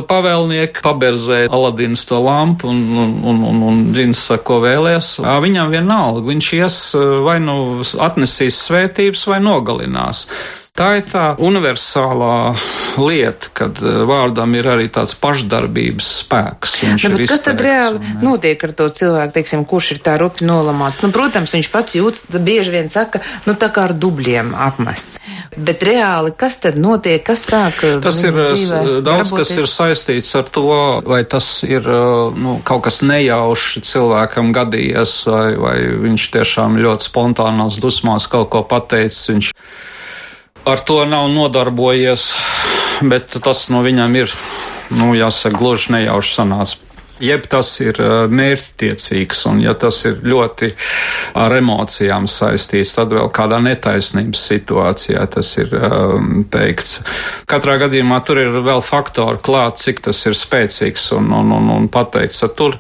pavēlnieki? 0.09 0.83
Paberzē 0.85 1.45
Aladins 1.53 2.05
to 2.09 2.21
lampu 2.25 2.71
un, 2.73 2.83
un, 3.05 3.15
un, 3.33 3.45
un, 3.51 3.63
un 3.71 3.81
džins 3.95 4.25
saka, 4.31 4.45
ko 4.51 4.61
vēlies. 4.65 5.15
Viņam 5.21 5.73
vienalga. 5.75 6.27
Viņš 6.33 6.51
ies 6.59 6.81
vai 7.25 7.39
nu 7.45 7.57
atnesīs 8.05 8.61
svētības 8.67 9.27
vai 9.31 9.41
nogalinās. 9.45 10.27
Tā 10.75 10.89
ir 10.99 11.05
tā 11.07 11.37
universālā 11.39 12.57
lieta, 12.99 13.51
kad 13.55 13.79
eh, 13.79 14.01
vārdam 14.11 14.57
ir 14.59 14.67
arī 14.73 14.89
tāds 14.91 15.15
pašdarbības 15.23 16.09
spēks. 16.25 16.73
Ne, 16.83 16.97
nu, 17.13 17.21
kas 17.31 17.45
tad 17.47 17.63
reāli 17.63 18.01
un, 18.01 18.17
notiek 18.27 18.65
ar 18.67 18.75
to 18.75 18.89
cilvēku, 18.91 19.37
teiksim, 19.37 19.63
kurš 19.71 19.93
ir 19.95 20.01
tā 20.03 20.17
rupi 20.19 20.43
nolamāts? 20.49 20.99
Nu, 21.05 21.13
protams, 21.15 21.55
viņš 21.55 21.69
pats 21.71 21.95
jūtas, 21.95 22.27
bieži 22.43 22.75
vien 22.75 22.91
saka, 22.91 23.23
nu 23.47 23.55
tā 23.55 23.71
kā 23.71 23.85
ar 23.87 23.95
dubļiem 23.95 24.51
apmests. 24.67 25.23
Bet 25.55 25.87
reāli, 25.87 26.35
kas 26.35 26.59
tad 26.67 26.75
notiek, 26.83 27.23
kas 27.23 27.47
sāk? 27.53 27.79
Tas 28.03 28.21
ir 28.27 28.35
dzīvē, 28.35 28.83
daudz, 28.83 29.31
darboties? 29.31 29.55
kas 29.55 29.55
ir 29.55 29.71
saistīts 29.71 30.35
ar 30.43 30.51
to, 30.59 30.67
vai 31.07 31.23
tas 31.23 31.55
ir 31.63 31.87
nu, 31.87 32.59
kaut 32.67 32.89
kas 32.91 32.99
nejauši 33.07 33.87
cilvēkam 33.95 34.51
gadījies, 34.59 35.17
vai, 35.31 35.49
vai 35.55 35.81
viņš 36.11 36.31
tiešām 36.35 36.83
ļoti 36.83 37.13
spontānās 37.15 37.79
dusmās 37.79 38.27
kaut 38.27 38.51
ko 38.51 38.67
pateicis. 38.67 39.29
Viņš 39.31 39.57
ar 40.67 40.81
to 40.87 41.03
nav 41.09 41.29
nodarbojies, 41.33 42.31
bet 43.03 43.37
tas 43.45 43.69
no 43.73 43.83
viņam 43.85 44.17
ir, 44.23 44.35
nu, 44.97 45.13
jāsaka, 45.19 45.59
gluži 45.59 45.97
nejauši 45.99 46.37
sanācis 46.39 46.85
jeb 47.23 47.47
tas 47.51 47.69
ir 47.83 47.99
mērķtiecīgs, 48.31 49.45
un 49.51 49.61
ja 49.63 49.75
tas 49.79 50.01
ir 50.09 50.21
ļoti 50.27 50.71
ar 51.39 51.55
emocijām 51.57 52.27
saistīts, 52.31 52.95
tad 52.97 53.15
vēl 53.15 53.31
kādā 53.35 53.61
netaisnības 53.63 54.47
situācijā 54.51 55.27
tas 55.37 55.53
ir 55.63 55.75
um, 55.79 56.45
teikts. 56.51 56.99
Katrā 57.51 57.79
gadījumā 57.85 58.21
tur 58.27 58.43
ir 58.43 58.59
vēl 58.67 58.83
faktori 58.85 59.43
klāt, 59.45 59.79
cik 59.83 60.05
tas 60.09 60.25
ir 60.27 60.39
spēcīgs 60.39 61.11
un, 61.19 61.31
un, 61.39 61.55
un, 61.59 61.71
un 61.79 61.89
pateikts. 61.93 62.45
Tur 62.59 62.79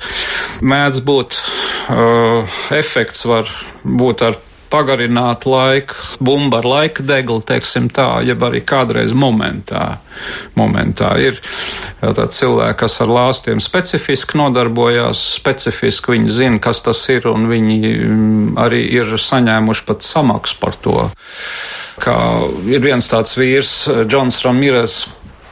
mēdz 0.64 1.04
būt 1.06 1.38
uh, 1.38 2.58
efekts, 2.74 3.24
var 3.30 3.50
būt 3.84 4.26
ar 4.30 4.40
pagarināt 4.74 5.46
laiku, 5.46 5.94
bumba 6.18 6.58
ar 6.58 6.66
laika 6.66 7.04
degli, 7.06 7.38
teiksim 7.46 7.86
tā, 7.94 8.08
jeb 8.26 8.42
arī 8.42 8.64
kādreiz 8.66 9.14
momentā. 9.14 10.00
momentā. 10.58 11.14
Ir 11.22 11.38
cilvēki, 12.02 12.78
kas 12.82 13.00
ar 13.04 13.12
lāstiem 13.14 13.62
specifiski 13.62 14.38
nodarbojās, 14.38 15.22
specifiski 15.38 16.16
viņi 16.16 16.30
zina, 16.30 16.60
kas 16.62 16.82
tas 16.82 17.02
ir, 17.14 17.28
un 17.30 17.48
viņi 17.50 17.80
mm, 17.94 18.54
arī 18.60 18.84
ir 18.98 19.16
saņēmuši 19.18 19.86
pat 19.86 20.06
samaksu 20.06 20.60
par 20.60 20.78
to. 20.82 21.08
Kā 22.02 22.16
ir 22.66 22.82
viens 22.82 23.06
tāds 23.06 23.36
vīrs, 23.38 23.74
Džons 24.10 24.42
Ramīres, 24.46 25.04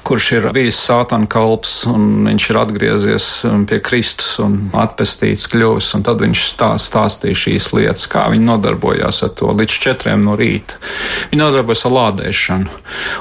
kurš 0.06 0.26
ir 0.36 0.46
bijis 0.54 0.78
sātana 0.82 1.28
kalps, 1.30 1.82
un 1.90 2.26
viņš 2.26 2.46
ir 2.50 2.58
atgriezies 2.58 3.26
um, 3.48 3.64
pie 3.68 3.78
Kristus 3.84 4.34
un 4.42 4.56
atpestīts 4.78 5.48
kļuvis. 5.52 5.92
Tad 6.06 6.22
viņš 6.24 6.44
stāst, 6.50 6.90
stāstīja 6.90 7.38
šīs 7.44 7.68
lietas, 7.76 8.08
kā 8.10 8.26
viņi 8.32 8.46
nodarbojās 8.48 9.22
ar 9.26 9.32
to 9.38 9.52
līdz 9.58 9.78
četriem 9.86 10.24
no 10.26 10.36
rīta. 10.38 10.80
Viņi 11.30 11.42
nodarbojas 11.42 11.86
ar 11.88 11.96
lādēšanu. 11.98 12.80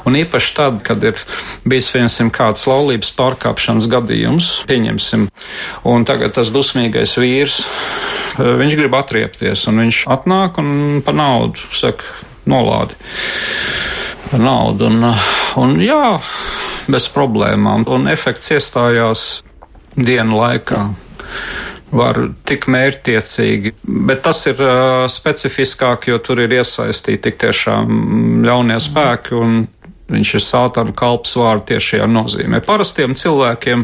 Un 0.09 0.17
īpaši 0.21 0.55
tad, 0.57 0.81
kad 0.87 1.03
ir 1.05 1.19
bijis 1.67 1.91
piemēram 1.93 2.33
kāds 2.33 2.65
laulības 2.69 3.13
pārkāpšanas 3.19 3.89
gadījums, 3.91 4.53
pieņemsim, 4.69 5.27
un 5.87 6.07
tagad 6.09 6.33
tas 6.37 6.53
dusmīgais 6.53 7.17
vīrs, 7.21 7.61
uh, 7.65 8.11
viņš 8.37 8.77
grib 8.79 8.97
atriepties, 8.97 9.67
un 9.69 9.85
viņš 9.85 10.03
atnāk 10.17 10.59
un 10.61 11.01
pa 11.05 11.13
naudu 11.15 11.61
saka, 11.75 12.07
nolādi. 12.49 12.97
Par 14.31 14.39
naudu. 14.39 14.87
Un, 14.87 15.11
un 15.59 15.79
jā, 15.83 16.03
bez 16.89 17.07
problēmām, 17.13 17.85
un 17.91 18.09
efekts 18.11 18.53
iestājās 18.55 19.25
dienu 19.97 20.39
laikā. 20.39 20.85
Var 21.91 22.17
tik 22.47 22.69
mērķtiecīgi, 22.71 23.73
bet 24.07 24.21
tas 24.23 24.45
ir 24.47 24.61
uh, 24.63 25.05
specifiskāk, 25.11 26.07
jo 26.07 26.21
tur 26.23 26.39
ir 26.45 26.53
iesaistīti 26.61 27.25
tik 27.25 27.41
tiešām 27.43 28.45
ļaunie 28.47 28.79
spēki, 28.79 29.41
viņš 30.11 30.33
ir 30.37 30.45
sātana 30.45 30.95
kalps 30.95 31.35
vārdu 31.39 31.73
tiešajā 31.73 32.07
nozīmē. 32.07 32.61
Parastiem 32.63 33.15
cilvēkiem 33.17 33.83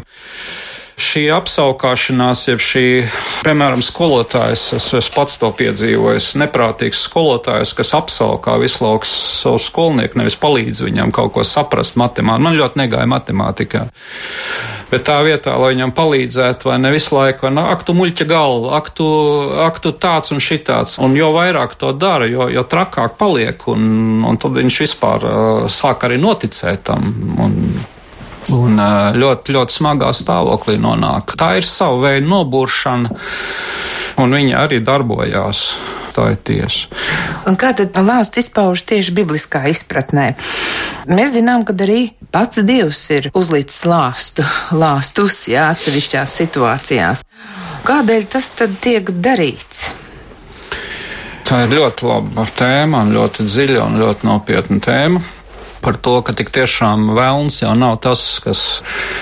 šī 0.97 1.27
apskaukšanās, 1.29 2.47
jeb 2.47 2.61
šī, 2.63 2.85
piemēram, 3.45 3.83
skolotājs, 3.85 4.63
es, 4.77 4.87
es 4.97 5.09
pats 5.13 5.37
to 5.37 5.51
piedzīvoju, 5.53 6.21
neprātīgs 6.41 7.03
skolotājs, 7.05 7.75
kas 7.77 7.93
apskaukā 7.97 8.55
visu 8.61 8.81
laiku 8.81 9.09
savu 9.09 9.61
skolnieku, 9.61 10.17
nevis 10.17 10.37
palīdz 10.41 10.81
viņam 10.87 11.13
kaut 11.13 11.35
ko 11.35 11.45
saprast 11.45 11.99
matemātikā. 12.01 12.41
Man 12.47 12.57
ļoti 12.57 12.81
negāja 12.81 13.09
matemātikā. 13.13 13.83
Bet 14.89 15.03
tā 15.05 15.19
vietā, 15.27 15.53
lai 15.59 15.73
viņam 15.75 15.91
palīdzētu, 15.93 16.69
vai 16.71 16.77
ne 16.81 16.93
visu 16.95 17.13
laiku, 17.13 17.45
vai 17.45 17.51
ne, 17.57 17.65
ak, 17.75 17.83
tu 17.85 17.93
muļķa 17.97 18.27
galva, 18.29 18.77
ak, 18.79 18.89
tu, 18.97 19.07
ak, 19.67 19.81
tu 19.83 19.91
tāds 19.93 20.33
un 20.33 20.41
šitāds. 20.41 20.95
Un 21.03 21.13
jo 21.19 21.29
vairāk 21.35 21.75
to 21.77 21.91
dara, 21.93 22.25
jo, 22.31 22.47
jo 22.49 22.63
trakāk 22.65 23.19
paliek, 23.19 23.67
un, 23.69 24.23
un 24.25 24.39
tad 24.41 24.57
viņš 24.57 24.79
vispār 24.87 25.27
uh, 25.27 25.67
sāk 25.69 26.07
arī 26.07 26.17
noticēt 26.23 26.87
tam. 26.89 27.11
Un, 27.37 27.59
un 28.55 28.79
ļoti, 29.17 29.53
ļoti 29.55 29.77
smagā 29.79 30.13
stāvoklī 30.15 30.77
nonāk. 30.81 31.35
Tā 31.39 31.57
ir 31.59 31.67
sava 31.67 31.99
veida 32.07 32.27
nobūršana, 32.29 33.13
un 34.23 34.36
viņi 34.38 34.57
arī 34.57 34.81
darbojās. 34.86 35.69
Tā 36.17 36.31
ir 36.33 36.39
tiesa. 36.41 36.88
Un 37.45 37.53
kā 37.62 37.75
tad 37.77 37.93
lāsts 38.01 38.39
izpaužas 38.41 38.88
tieši 38.89 39.13
bibliskā 39.19 39.67
izpratnē? 39.69 40.31
Mēs 41.05 41.36
zinām, 41.36 41.62
ka 41.62 41.75
arī 41.77 42.15
pats 42.33 42.63
Dievs 42.65 43.03
ir 43.13 43.29
uzlicis 43.38 43.86
lāstu, 43.86 44.41
lāstus, 44.73 45.43
jā, 45.51 45.67
atsevišķās 45.75 46.33
situācijās. 46.41 47.21
Kādēļ 47.86 48.25
tas 48.33 48.49
tad 48.57 48.73
tiek 48.81 49.13
darīts? 49.13 49.91
Tā 51.45 51.62
ir 51.67 51.77
ļoti 51.77 52.10
laba 52.10 52.49
tēma, 52.57 53.05
ļoti 53.13 53.45
dziļa 53.45 53.86
un 53.86 54.01
ļoti 54.01 54.27
nopietna 54.27 54.81
tēma 54.83 55.21
par 55.88 55.95
to, 56.04 56.17
ka 56.19 56.36
tik 56.36 56.50
tiešām 56.52 57.13
vēlns 57.15 57.62
jau 57.62 57.71
nav 57.80 58.02
tas, 58.04 58.19
kas 58.43 58.63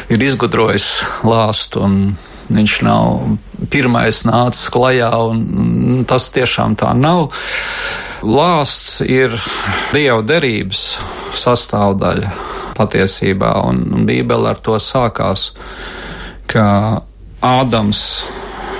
ir 0.10 0.24
izgudrojis 0.26 0.88
lāstu. 1.22 1.86
Viņš 2.46 2.74
nav 2.86 3.36
pirmais 3.74 4.24
nācis 4.26 4.72
klajā, 4.74 5.12
un 5.30 6.06
tas 6.10 6.26
tiešām 6.34 6.74
tā 6.82 6.90
nav. 6.98 7.30
Lāsts 8.26 9.04
ir 9.06 9.38
dieva 9.94 10.24
derības 10.26 10.88
sastāvdaļa 11.38 12.34
patiesībā, 12.78 13.52
un 13.70 14.08
Bībele 14.10 14.56
ar 14.56 14.62
to 14.66 14.80
sākās, 14.82 15.52
ka 16.50 16.66
Ādams 17.46 18.02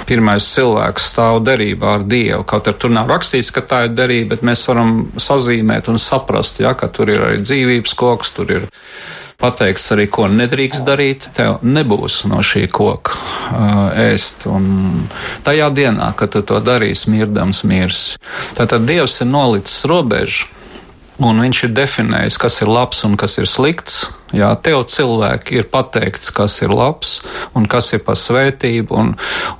pirmais 0.08 0.48
cilvēks 0.56 1.10
stāv 1.12 1.42
derībā 1.46 1.98
ar 2.00 2.06
Dievu. 2.08 2.44
Kaut 2.48 2.70
arī 2.70 2.80
tur 2.82 2.94
nav 2.94 3.10
rakstīts, 3.12 3.52
ka 3.54 3.64
tā 3.66 3.86
ir 3.88 3.94
derība, 3.98 4.36
bet 4.36 4.46
mēs 4.48 4.66
varam 4.70 4.96
sazīmēt 5.22 5.90
un 5.92 6.02
saprast, 6.02 6.62
ja, 6.64 6.74
ka 6.78 6.90
tur 6.92 7.12
ir 7.14 7.22
arī 7.30 7.44
dzīvības 7.44 7.96
koks, 8.00 8.34
tur 8.38 8.54
ir 8.56 8.68
pateikts 9.42 9.92
arī, 9.92 10.08
ko 10.08 10.30
nedrīkst 10.32 10.86
darīt. 10.88 11.30
Tev 11.38 11.60
nebūs 11.66 12.22
no 12.32 12.42
šī 12.46 12.66
koka 12.72 13.16
uh, 13.16 14.08
ēst. 14.08 14.48
Un 14.50 15.08
tajā 15.46 15.70
dienā, 15.76 16.14
kad 16.18 16.34
tu 16.36 16.44
to 16.46 16.62
darīsi, 16.64 17.12
mirdams 17.14 17.66
mirs. 17.68 18.06
Tātad 18.58 18.88
Dievs 18.88 19.22
ir 19.22 19.32
nolicis 19.32 19.84
robežu 19.90 20.54
Un 21.24 21.40
viņš 21.40 21.62
ir 21.68 21.76
definējis, 21.76 22.38
kas 22.42 22.60
ir 22.60 22.72
labs 22.72 23.06
un 23.08 23.16
kas 23.20 23.38
ir 23.40 23.48
slikts. 23.48 24.10
Jā, 24.36 24.52
tev 24.60 24.84
cilvēki 24.92 25.62
ir 25.62 25.70
pateikts, 25.72 26.32
kas 26.36 26.60
ir 26.66 26.74
labs 26.76 27.22
un 27.56 27.70
kas 27.72 27.94
ir 27.96 28.04
pa 28.04 28.18
svētību. 28.20 28.96
Un, 29.00 29.14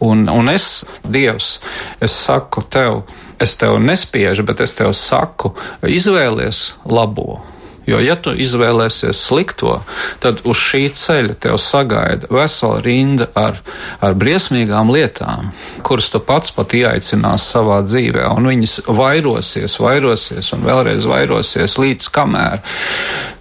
un, 0.04 0.28
un 0.32 0.52
es, 0.52 0.84
Dievs, 1.08 1.60
es 2.04 2.16
saku 2.26 2.66
tev, 2.68 3.04
es 3.40 3.56
tev 3.60 3.80
nespiežu, 3.80 4.44
bet 4.48 4.64
es 4.66 4.76
tev 4.76 4.92
saku, 4.98 5.54
izvēlies 5.88 6.74
labo 6.92 7.40
Jo, 7.86 8.00
ja 8.02 8.16
tu 8.18 8.34
izvēlēsies 8.34 9.20
slikto, 9.28 9.78
tad 10.24 10.42
uz 10.50 10.58
šī 10.58 10.88
ceļa 10.98 11.36
tev 11.46 11.60
sagaida 11.62 12.30
vesela 12.34 12.80
rinda 12.82 13.28
ar, 13.38 13.60
ar 14.02 14.18
briesmīgām 14.18 14.90
lietām, 14.94 15.52
kuras 15.86 16.10
tu 16.14 16.22
pats 16.26 16.54
pat 16.56 16.74
ieaicinās 16.78 17.46
savā 17.54 17.82
dzīvē, 17.86 18.26
un 18.34 18.50
viņas 18.50 18.80
vairosies, 18.90 19.78
vairosies 19.82 20.50
un 20.58 20.66
vēlreiz 20.66 21.06
vairosies 21.10 21.78
līdz 21.82 22.10
kamēr 22.16 22.66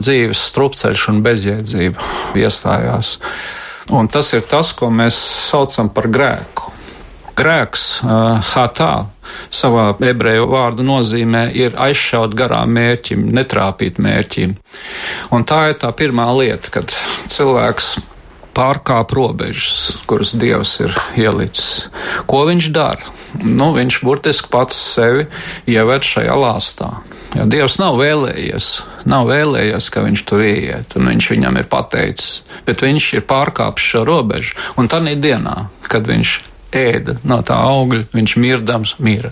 dzīves 0.03 0.45
strupceļš 0.51 1.09
un 1.15 1.25
bezjēdzība 1.25 2.13
iestājās. 2.45 3.17
Un 3.97 4.09
tas 4.13 4.33
ir 4.37 4.45
tas, 4.49 4.73
ko 4.77 4.93
mēs 4.93 5.17
saucam 5.49 5.89
par 5.93 6.09
grēku. 6.13 6.74
Grēks, 7.35 7.85
hatā, 8.55 8.93
savā 9.51 9.89
ebreju 10.07 10.47
vārdu 10.53 10.87
nozīmē 10.87 11.49
ir 11.59 11.75
aizšaut 11.83 12.37
garām 12.39 12.75
mērķim, 12.77 13.27
netrāpīt 13.35 13.99
mērķim. 13.99 14.55
Un 15.35 15.47
tā 15.49 15.61
ir 15.73 15.79
tā 15.83 15.91
pirmā 15.97 16.29
lieta, 16.39 16.71
kad 16.79 16.95
cilvēks 17.35 17.97
pārkāp 18.55 19.11
robežas, 19.17 20.05
kuras 20.07 20.31
Dievs 20.39 20.77
ir 20.85 20.95
ielicis. 21.19 21.89
Ko 22.31 22.45
viņš 22.47 22.71
dara? 22.75 23.13
Nu, 23.43 23.73
viņš 23.75 23.99
burtiski 24.07 24.51
pats 24.53 24.79
sevi 24.95 25.27
ieved 25.71 26.07
šajā 26.07 26.39
lāstā. 26.39 26.93
Jo 27.35 27.49
Dievs 27.51 27.81
nav 27.83 27.99
vēlējies, 27.99 28.71
nav 29.11 29.27
vēlējies, 29.33 29.91
ka 29.91 30.05
viņš 30.07 30.23
tur 30.31 30.47
ieiet, 30.47 30.95
un 30.95 31.11
viņš 31.11 31.31
viņam 31.35 31.59
ir 31.59 31.71
pateicis, 31.71 32.45
bet 32.67 32.87
viņš 32.87 33.11
ir 33.19 33.27
pārkāpis 33.27 33.91
šo 33.91 34.05
robežu. 34.07 34.55
Un 34.79 34.87
tā 34.87 35.03
dienā, 35.03 35.65
kad 35.91 36.07
viņš 36.07 36.39
ēda 36.75 37.19
no 37.25 37.41
tā 37.47 37.57
augļa, 37.57 38.09
viņš 38.15 38.37
mirdams 38.43 38.97
mira. 38.99 39.31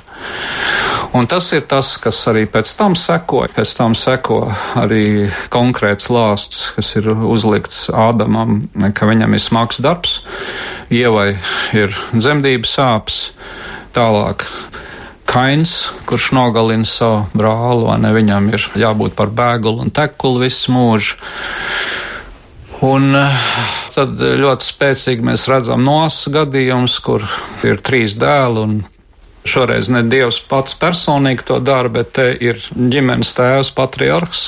Un 1.13 1.27
tas 1.29 1.51
ir 1.53 1.67
tas, 1.69 1.91
kas 2.01 2.23
arī 2.31 2.47
pēc 2.49 2.71
tam 2.79 2.95
seko. 2.97 3.43
Pēc 3.53 3.75
tam 3.77 3.93
seko 3.99 4.47
arī 4.81 5.29
konkrēts 5.53 6.09
lāsts, 6.09 6.71
kas 6.77 6.95
ir 6.97 7.11
uzlikts 7.13 7.91
Ādamam, 7.93 8.63
ka 8.97 9.09
viņam 9.11 9.37
ir 9.37 9.43
smags 9.45 9.83
darbs, 9.85 10.23
ievai 10.89 11.35
ir 11.77 11.93
dzemdības 12.17 12.77
sāpes, 12.79 13.19
tālāk 13.93 14.47
Kains, 15.29 15.87
kurš 16.05 16.33
nogalina 16.37 16.85
savu 16.85 17.23
brāli, 17.37 17.87
vai 17.89 17.99
ne 18.03 18.11
viņam 18.13 18.49
ir 18.53 18.65
jābūt 18.77 19.15
par 19.17 19.31
bēgulu 19.33 19.85
un 19.85 19.93
tekulu 19.95 20.43
visu 20.43 20.73
mūžu. 20.75 21.17
Un 22.85 23.15
tad 23.95 24.21
ļoti 24.21 24.67
spēcīgi 24.67 25.29
mēs 25.29 25.47
redzam 25.51 25.85
nosu 25.87 26.33
gadījumus, 26.35 26.99
kur 27.05 27.27
ir 27.67 27.81
trīs 27.85 28.19
dēli 28.21 28.67
un 28.67 28.81
Šoreiz 29.43 29.89
ne 29.91 30.05
Dievs 30.07 30.39
pats 30.47 30.77
personīgi 30.79 31.49
to 31.49 31.57
dara, 31.59 31.91
bet 31.91 32.13
te 32.15 32.29
ir 32.31 32.61
ģimenes 32.77 33.33
tēvs, 33.35 33.73
patriarhs, 33.75 34.43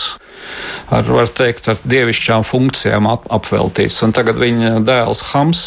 ar, 0.94 1.08
var 1.08 1.30
teikt, 1.34 1.66
ar 1.72 1.80
dievišķām 1.82 2.44
funkcijām 2.46 3.08
ap, 3.10 3.26
apveltīts. 3.34 3.98
Un 4.06 4.14
tagad 4.14 4.38
viņa 4.38 4.76
dēls 4.86 5.24
Hams 5.32 5.64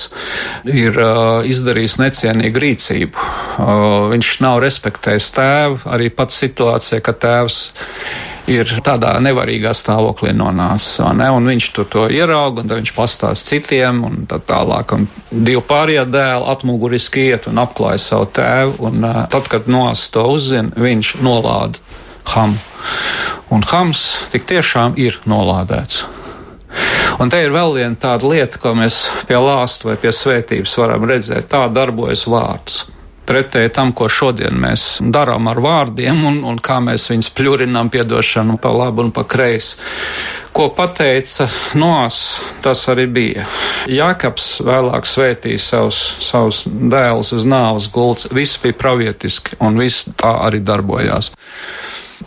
ir 0.72 0.96
uh, 0.96 1.44
izdarījis 1.44 1.98
necienīgu 2.00 2.64
rīcību. 2.64 3.28
Uh, 3.58 4.08
viņš 4.14 4.32
nav 4.46 4.62
respektējis 4.64 5.30
tēvu, 5.36 5.82
arī 5.92 6.08
pats 6.14 6.40
situācija, 6.46 7.04
ka 7.04 7.18
tēvs 7.28 7.62
ir 8.52 8.72
tādā 8.84 9.14
nevarīgā 9.24 9.74
stāvoklī 9.76 10.32
nonācis. 10.36 11.02
Ne? 11.18 11.30
Un 11.36 11.50
viņš 11.52 11.70
to, 11.76 11.86
to 11.92 12.06
ieraudzīja, 12.12 12.64
un 12.64 12.74
viņš 12.74 12.94
pastāsta 12.96 13.52
citiem, 13.52 14.02
un 14.08 14.26
tā 14.30 14.40
tālāk. 14.44 14.96
Un 14.96 15.08
divi 15.32 15.62
pārējie 15.68 16.06
dēli 16.12 16.50
atmuguriski 16.54 17.28
iet 17.32 17.50
un 17.52 17.62
apklāj 17.64 18.00
savu 18.04 18.30
tēvu. 18.38 18.78
Un, 18.90 19.08
uh, 19.08 19.24
tad, 19.32 19.50
kad 19.52 19.70
Noas 19.72 20.08
to 20.14 20.26
uzzina, 20.32 20.74
viņš 20.80 21.18
nolāda 21.26 21.84
Hamu. 22.34 22.60
Un 23.54 23.64
Hams 23.68 24.04
tik 24.34 24.48
tiešām 24.48 24.98
ir 25.00 25.20
nolādēts. 25.28 26.04
Un 27.18 27.32
te 27.34 27.40
ir 27.42 27.54
vēl 27.54 27.74
viena 27.80 27.98
tāda 27.98 28.28
lieta, 28.30 28.60
ko 28.62 28.76
mēs 28.78 29.00
pie 29.30 29.40
lāsta 29.42 29.90
vai 29.90 29.96
pie 30.00 30.12
svētības 30.14 30.76
varam 30.78 31.08
redzēt. 31.10 31.48
Tā 31.50 31.64
darbojas 31.74 32.28
vārds 32.30 32.84
pretēji 33.28 33.74
tam, 33.76 33.94
ko 33.94 34.08
šodien 34.12 34.56
mēs 34.60 34.88
darām 35.14 35.50
ar 35.52 35.60
vārdiem 35.64 36.24
un, 36.30 36.42
un 36.48 36.60
kā 36.64 36.80
mēs 36.84 37.10
viņus 37.12 37.32
pļurinām, 37.38 37.92
piedošanu 37.94 38.58
pa 38.64 38.72
labu 38.74 39.06
un 39.06 39.14
pa 39.16 39.26
kreisi. 39.28 39.78
Ko 40.58 40.72
pateica 40.74 41.46
Noās, 41.78 42.40
tas 42.66 42.82
arī 42.90 43.06
bija. 43.14 43.44
Jākaps 43.92 44.56
vēlāk 44.66 45.06
svētīja 45.06 45.62
savus, 45.62 46.00
savus 46.24 46.64
dēlus 46.66 47.30
uz 47.38 47.46
nāves 47.46 47.86
gultas. 47.94 48.32
Viss 48.34 48.58
bija 48.64 48.80
pravietiski 48.80 49.60
un 49.62 49.78
viss 49.78 50.08
tā 50.18 50.34
arī 50.48 50.64
darbojās. 50.66 51.30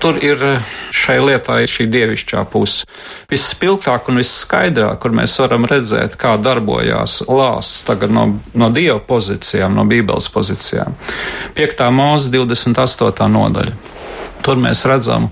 Tur 0.00 0.16
ir 0.24 0.40
eh, 0.40 0.68
šai 0.96 1.18
lietai 1.20 1.66
šī 1.68 1.84
dievišķā 1.92 2.46
puse. 2.48 2.86
Visspilgtāk 3.28 4.08
un 4.08 4.22
visskaidrāk, 4.22 4.96
kur 5.02 5.12
mēs 5.12 5.36
varam 5.42 5.66
redzēt, 5.68 6.16
kā 6.20 6.38
darbojās 6.40 7.20
lāsts 7.28 7.84
tagad 7.88 8.14
no, 8.16 8.26
no 8.56 8.70
dieva 8.72 8.96
pozīcijām, 9.04 9.76
no 9.76 9.84
bībeles 9.88 10.30
pozīcijām. 10.32 10.96
5. 11.58 11.86
mūzika, 11.92 12.46
28. 12.48 13.28
nodaļa. 13.36 13.76
Tur 14.40 14.56
mēs 14.56 14.86
redzam, 14.88 15.26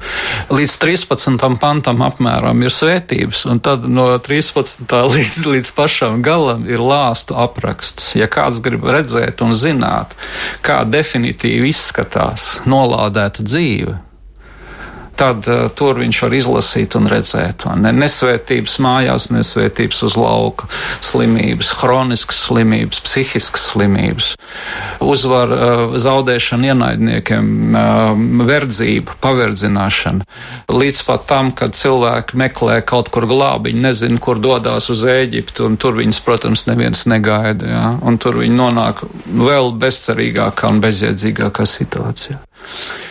līdz 0.52 0.74
13. 0.82 1.46
pantam 1.60 2.02
apmēram 2.04 2.60
ir 2.60 2.74
svētības, 2.74 3.46
un 3.48 3.62
tad 3.64 3.86
no 3.88 4.10
13. 4.20 4.84
līdz, 5.14 5.46
līdz 5.48 5.72
pašam 5.76 6.20
galam 6.24 6.66
ir 6.68 6.82
lāstu 6.84 7.38
apraksts. 7.40 8.12
Ja 8.20 8.28
kāds 8.28 8.60
grib 8.64 8.84
redzēt 8.84 9.40
un 9.46 9.56
zināt, 9.56 10.12
kā 10.60 10.82
definitīvi 10.84 11.72
izskatās 11.72 12.58
nolādēta 12.68 13.46
dzīve, 13.48 13.96
tad 15.18 15.48
uh, 15.50 15.66
tur 15.74 15.98
viņš 15.98 16.20
var 16.24 16.36
izlasīt 16.38 16.96
un 16.98 17.08
redzēt. 17.10 17.66
Ne? 17.80 17.92
Nesvētības 17.96 18.78
mājās, 18.84 19.28
nesvētības 19.34 20.02
uz 20.06 20.16
lauka, 20.18 20.68
slimības, 21.04 21.72
chroniskas 21.80 22.40
slimības, 22.46 23.02
psihiskas 23.04 23.68
slimības, 23.72 24.32
uzvar 25.04 25.54
uh, 25.54 25.98
zaudēšana 26.00 26.72
ienaidniekiem, 26.72 27.50
uh, 27.74 28.24
verdzība, 28.48 29.18
paverdzināšana. 29.24 30.26
Līdz 30.72 31.04
pat 31.08 31.28
tam, 31.30 31.52
kad 31.56 31.76
cilvēki 31.78 32.38
meklē 32.38 32.80
kaut 32.86 33.12
kur 33.14 33.28
glābiņu, 33.28 33.82
nezinu, 33.88 34.22
kur 34.22 34.40
dodas 34.42 34.90
uz 34.92 35.04
Ēģiptu, 35.08 35.66
un 35.68 35.78
tur 35.80 35.98
viņas, 35.98 36.22
protams, 36.24 36.66
neviens 36.70 37.06
negaida. 37.10 37.68
Ja? 37.68 37.86
Un 38.02 38.20
tur 38.22 38.40
viņi 38.42 38.58
nonāk 38.58 39.04
vēl 39.26 39.74
bezcerīgākā 39.82 40.70
un 40.72 40.82
bezjēdzīgākā 40.84 41.66
situācijā. 41.68 42.42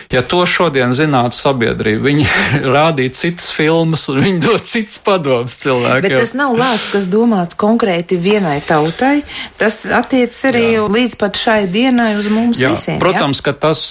Ja 0.08 0.22
to 0.24 0.40
šodien 0.48 0.94
zinātu 0.96 1.36
sabiedrība, 1.36 2.00
viņi 2.06 2.24
rādīja 2.76 3.12
citas 3.18 3.50
filmas 3.52 4.06
un 4.08 4.22
viņi 4.24 4.38
dod 4.40 4.64
citas 4.64 4.96
padomas 5.04 5.58
cilvēkiem. 5.60 6.06
Bet 6.06 6.22
tas 6.22 6.32
nav 6.38 6.54
lāsts, 6.56 6.88
kas 6.94 7.08
domāts 7.12 7.58
konkrēti 7.60 8.16
vienai 8.16 8.56
tautai. 8.64 9.20
Tas 9.60 9.82
attiecas 9.84 10.38
arī 10.48 10.64
jā. 10.78 10.86
līdz 10.88 11.16
pat 11.20 11.36
šai 11.36 11.58
dienai 11.68 12.14
uz 12.16 12.30
mums 12.32 12.62
jā, 12.62 12.72
visiem. 12.72 12.96
Protams, 13.02 13.42
jā? 13.42 13.50
ka 13.50 13.54
tas 13.68 13.82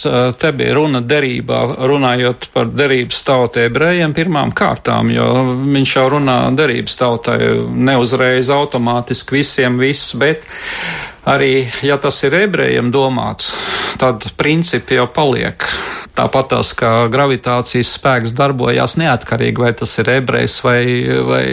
te 0.42 0.52
bija 0.58 0.74
runa 0.80 1.04
derībā, 1.06 1.60
runājot 1.86 2.50
par 2.56 2.72
derības 2.74 3.22
tautai 3.28 3.68
ebrejiem 3.70 4.16
pirmām 4.18 4.56
kārtām, 4.58 5.14
jo 5.14 5.28
viņš 5.68 5.94
jau 6.00 6.08
runā 6.18 6.40
derības 6.58 6.98
tautai 6.98 7.38
neuzreiz 7.70 8.50
automātiski 8.58 9.38
visiem 9.38 9.78
viss, 9.78 10.18
bet 10.18 10.50
arī, 11.28 11.68
ja 11.84 12.00
tas 12.02 12.18
ir 12.28 12.36
ebrejiem 12.46 12.92
domāts, 12.94 13.52
tad 14.02 14.26
principi 14.40 14.98
jau 15.00 15.08
paliek. 15.12 15.68
Tāpat 16.18 16.50
tās 16.56 16.72
kā 16.74 16.92
gravitācijas 17.14 17.92
spēks 18.00 18.34
darbojās 18.38 18.96
neatkarīgi, 18.98 19.62
vai 19.62 19.74
tas 19.78 19.92
ir 20.02 20.10
ebrejs 20.16 20.60
vai, 20.66 20.82
vai 21.28 21.44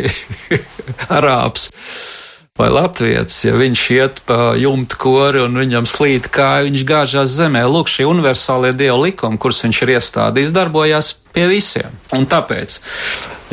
arābs. 1.18 1.68
Vai 2.54 2.68
Latvijas, 2.70 3.40
ja 3.42 3.56
viņš 3.58 3.80
iet 3.90 4.20
pa 4.28 4.52
jumta 4.54 4.94
kori 5.02 5.40
un 5.42 5.56
viņam 5.58 5.88
slīd 5.90 6.28
kāja, 6.30 6.68
viņš 6.68 6.84
gāžās 6.86 7.32
zemē. 7.34 7.64
Lūk, 7.66 7.90
šie 7.90 8.06
universālie 8.06 8.70
dievu 8.78 9.00
likumi, 9.08 9.40
kurus 9.42 9.64
viņš 9.64 9.80
ir 9.82 9.92
iestādījis, 9.96 10.52
darbojās 10.54 11.08
pie 11.34 11.48
visiem. 11.50 11.98
Un 12.14 12.28
tāpēc 12.30 12.78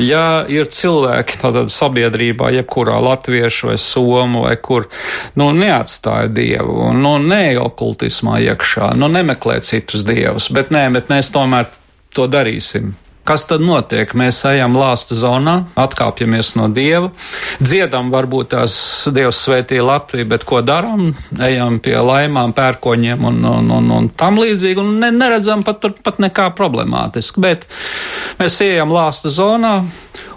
Ja 0.02 0.46
ir 0.50 0.70
cilvēki 0.70 1.42
tādā 1.42 1.66
sabiedrībā, 1.74 2.54
jebkurā 2.56 3.02
latviešu 3.02 3.72
vai 3.72 3.80
somu 3.82 4.46
vai 4.46 4.56
kur, 4.62 4.86
nu, 5.34 5.50
neatstāja 5.50 6.30
dievu, 6.30 6.92
nu, 6.94 7.18
neokultismā 7.26 8.38
iekšā, 8.54 8.94
nu, 9.02 9.10
nemeklē 9.10 9.64
citus 9.66 10.06
dievus, 10.06 10.52
bet 10.54 10.70
nē, 10.70 10.88
bet 10.94 11.10
mēs 11.10 11.34
tomēr 11.34 11.74
to 12.14 12.30
darīsim. 12.30 12.94
Kas 13.22 13.44
tad 13.46 13.62
notiek? 13.62 14.16
Mēs 14.18 14.40
ejam 14.50 14.74
lāsta 14.74 15.14
zonā, 15.14 15.54
atkāpjamies 15.78 16.56
no 16.58 16.66
dieva, 16.74 17.12
dziedam, 17.62 18.10
varbūt 18.14 18.50
tās 18.56 18.74
dievs 19.14 19.44
svētīja 19.46 19.86
Latviju, 19.86 20.26
bet 20.32 20.46
ko 20.50 20.64
darām? 20.66 21.12
Ejam 21.38 21.78
pie 21.86 21.94
laimām, 22.02 22.56
pērkoņiem 22.58 23.28
un, 23.30 23.38
un, 23.46 23.70
un, 23.78 23.92
un 23.98 24.10
tam 24.18 24.42
līdzīgi, 24.42 24.82
un 24.82 24.98
ne, 25.04 25.12
neredzam 25.14 25.62
pat, 25.68 25.86
pat 26.02 26.18
nekā 26.24 26.50
problemātiski. 26.58 27.44
Bet 27.46 27.68
mēs 28.42 28.58
ejam 28.66 28.94
lāsta 28.96 29.30
zonā, 29.30 29.76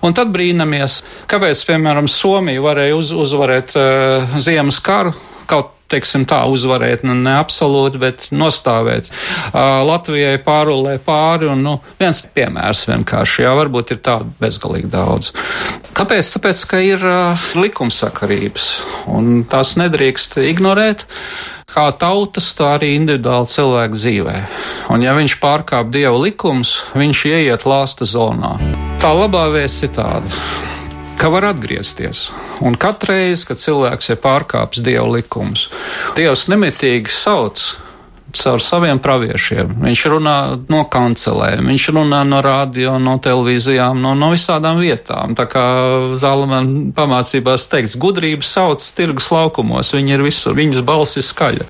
un 0.05 0.16
tad 0.16 0.35
brīnamies, 0.35 1.01
kāpēc, 1.33 1.64
piemēram, 1.70 2.11
Somija 2.12 2.66
varēja 2.68 2.99
uz, 3.01 3.14
uzvarēt 3.25 3.79
uh, 3.81 4.37
ziemas 4.44 4.83
karu 4.85 5.16
kaut 5.49 5.73
teiksim, 5.94 6.26
tā 6.28 6.42
uzvarēt, 6.50 7.04
nu, 7.07 7.16
ne 7.16 7.37
absolūti, 7.38 8.00
bet 8.02 8.28
nostāvēt. 8.35 9.11
Uh, 9.52 9.80
Latvijai 9.87 10.37
pārulē 10.44 10.98
pāri, 11.04 11.48
un 11.52 11.64
nu, 11.64 11.78
viens 12.00 12.22
piemērs 12.35 12.85
vienkārši, 12.90 13.44
jā, 13.46 13.54
varbūt 13.59 13.94
ir 13.94 14.02
tādu 14.04 14.35
bezgalīgi 14.42 14.90
daudz. 14.92 15.33
Kāpēc? 15.94 16.35
Tāpēc, 16.37 16.66
ka 16.70 16.83
ir 16.83 17.02
uh, 17.07 17.48
likumsakarības, 17.59 18.68
un 19.14 19.44
tās 19.50 19.76
nedrīkst 19.80 20.40
ignorēt. 20.44 21.07
Kā 21.74 21.88
tautas, 21.98 22.52
tā 22.54 22.76
arī 22.76 22.92
individuāli 22.94 23.50
cilvēku 23.50 23.98
dzīvē. 23.98 24.35
Un, 24.94 25.02
ja 25.02 25.14
viņš 25.16 25.38
pārkāp 25.42 25.88
dieva 25.90 26.14
likumus, 26.20 26.76
viņš 26.94 27.24
ieiet 27.33 27.66
lāsta 27.66 28.07
zonā. 28.07 28.52
Tā 29.02 29.11
labā 29.16 29.48
vēsts 29.57 29.88
ir 29.88 29.94
tāda 29.96 30.30
ka 31.18 31.31
var 31.33 31.48
atgriezties. 31.50 32.29
Un 32.64 32.77
katru 32.81 33.14
reizi, 33.14 33.46
kad 33.48 33.62
cilvēks 33.62 34.12
ir 34.14 34.20
pārkāpis 34.24 34.85
dievu 34.85 35.16
likumus, 35.16 35.68
Dievs 36.14 36.46
nemitīgi 36.50 37.11
sauc 37.11 37.62
caur 38.42 38.62
saviem 38.62 39.01
praviešiem. 39.03 39.75
Viņš 39.85 40.05
runā 40.12 40.37
no 40.70 40.83
kancelēm, 40.90 41.68
viņš 41.70 41.87
runā 41.94 42.23
no 42.29 42.40
radio, 42.44 42.97
no 43.03 43.16
televīzijām, 43.23 44.01
no, 44.03 44.14
no 44.18 44.31
visādām 44.35 44.81
vietām. 44.83 45.37
Tā 45.38 45.47
kā 45.51 45.64
Zālamana 46.20 46.92
pamācībās 46.97 47.66
teikts, 47.73 47.99
gudrības 48.01 48.53
sauc 48.57 48.87
tirgus 48.97 49.31
laukumos, 49.35 49.92
viņi 49.97 50.16
ir 50.16 50.25
visur, 50.27 50.57
viņas 50.59 50.87
balss 50.87 51.20
ir 51.20 51.27
skaļa. 51.27 51.68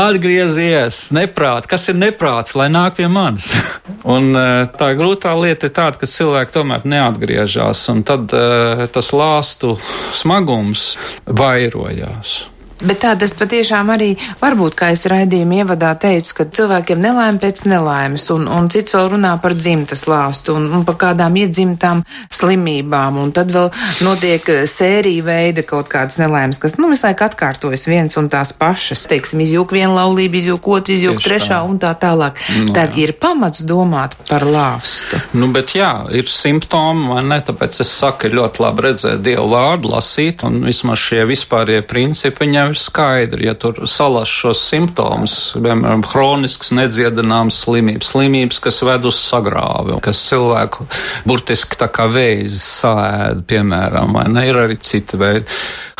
Atgriezies, 0.00 1.08
neprāt, 1.16 1.66
kas 1.70 1.88
ir 1.90 1.98
neprāts, 1.98 2.54
lai 2.58 2.68
nāk 2.72 3.00
pie 3.00 3.08
manis. 3.10 3.50
un 4.14 4.30
e, 4.36 4.46
tā 4.78 4.92
grūtā 4.98 5.34
lieta 5.38 5.70
ir 5.70 5.74
tāda, 5.76 5.98
ka 6.00 6.10
cilvēki 6.10 6.54
tomēr 6.54 6.86
neatgriežas, 6.86 7.82
un 7.92 8.04
tad 8.06 8.30
uh, 8.36 8.86
tas 8.92 9.10
lāstu 9.16 9.76
smagums 10.16 10.94
vairojās. 11.26 12.40
Bet 12.80 13.02
tā 13.04 13.12
tas 13.20 13.34
patiešām 13.36 13.90
arī 13.92 14.14
var 14.40 14.56
būt, 14.56 14.76
kā 14.78 14.90
es 14.94 15.04
raidījuma 15.10 15.60
ievadā 15.62 15.92
teicu, 16.00 16.32
ka 16.38 16.46
cilvēkiem 16.48 17.00
nelaime 17.02 17.40
pēc 17.42 17.64
nelaimes, 17.68 18.24
un, 18.32 18.46
un 18.48 18.70
cits 18.72 18.94
vēl 18.96 19.10
runā 19.14 19.34
par 19.42 19.54
dzimtas 19.56 20.06
lāstu 20.08 20.56
un, 20.56 20.68
un 20.78 20.86
par 20.88 20.96
kādām 21.02 21.36
iedzimtām 21.36 22.02
slimībām, 22.32 23.18
un 23.20 23.34
tad 23.36 23.52
vēl 23.52 23.68
notiek 24.06 24.48
eh, 24.48 24.62
sērija 24.70 25.26
veida 25.26 25.64
kaut 25.66 25.90
kādas 25.92 26.16
nelaimes, 26.22 26.60
kas, 26.62 26.78
nu, 26.80 26.88
visu 26.92 27.04
laiku 27.04 27.26
atkārtojas 27.28 27.84
viens 27.90 28.16
un 28.20 28.30
tās 28.32 28.54
pašas, 28.56 29.04
teiksim, 29.10 29.42
izjūk 29.44 29.74
viena 29.76 29.92
laulība, 30.00 30.40
izjūk 30.40 30.70
otru, 30.72 30.96
izjūk 30.96 31.20
Tieši 31.20 31.28
trešā 31.28 31.58
tā. 31.58 31.60
un 31.68 31.80
tā 31.82 31.92
tālāk. 32.00 32.40
Nu, 32.56 32.72
tad 32.76 32.96
jā. 32.96 33.04
ir 33.04 33.14
pamats 33.20 33.64
domāt 33.66 34.16
par 34.28 34.46
lāstu. 34.48 35.20
Nu, 35.36 35.50
bet 35.52 35.74
jā, 35.76 35.92
ir 36.16 36.30
simptomi, 36.32 37.10
vai 37.12 37.24
ne, 37.28 37.40
tāpēc 37.44 37.82
es 37.84 37.92
saku, 38.00 38.32
ļoti 38.32 38.64
labi 38.64 38.86
redzēt 38.88 39.22
Dievu 39.24 39.50
vārdu, 39.52 39.92
lasīt, 39.92 40.44
un 40.48 40.62
vismaz 40.64 41.02
šie 41.02 41.24
vispārie 41.28 41.80
principi 41.86 42.46
viņam 42.46 42.69
jau 42.70 42.76
ir 42.76 42.80
skaidri, 42.80 43.46
ja 43.46 43.54
tur 43.58 43.86
salas 43.90 44.30
šos 44.30 44.62
simptomus, 44.68 45.36
piemēram, 45.58 46.04
hronisks 46.06 46.72
nedziedināms 46.76 47.60
slimības, 47.64 48.12
slimības, 48.12 48.60
kas 48.62 48.80
ved 48.86 49.06
uz 49.10 49.18
sagrāvi, 49.18 49.98
kas 50.04 50.22
cilvēku 50.28 50.86
burtiski 51.26 51.78
tā 51.80 51.90
kā 51.92 52.06
vēzis 52.10 52.64
sāēd, 52.80 53.44
piemēram, 53.50 54.14
vai 54.16 54.26
ne, 54.30 54.46
ir 54.48 54.60
arī 54.64 54.78
citi 54.80 55.18
veidi. 55.20 55.46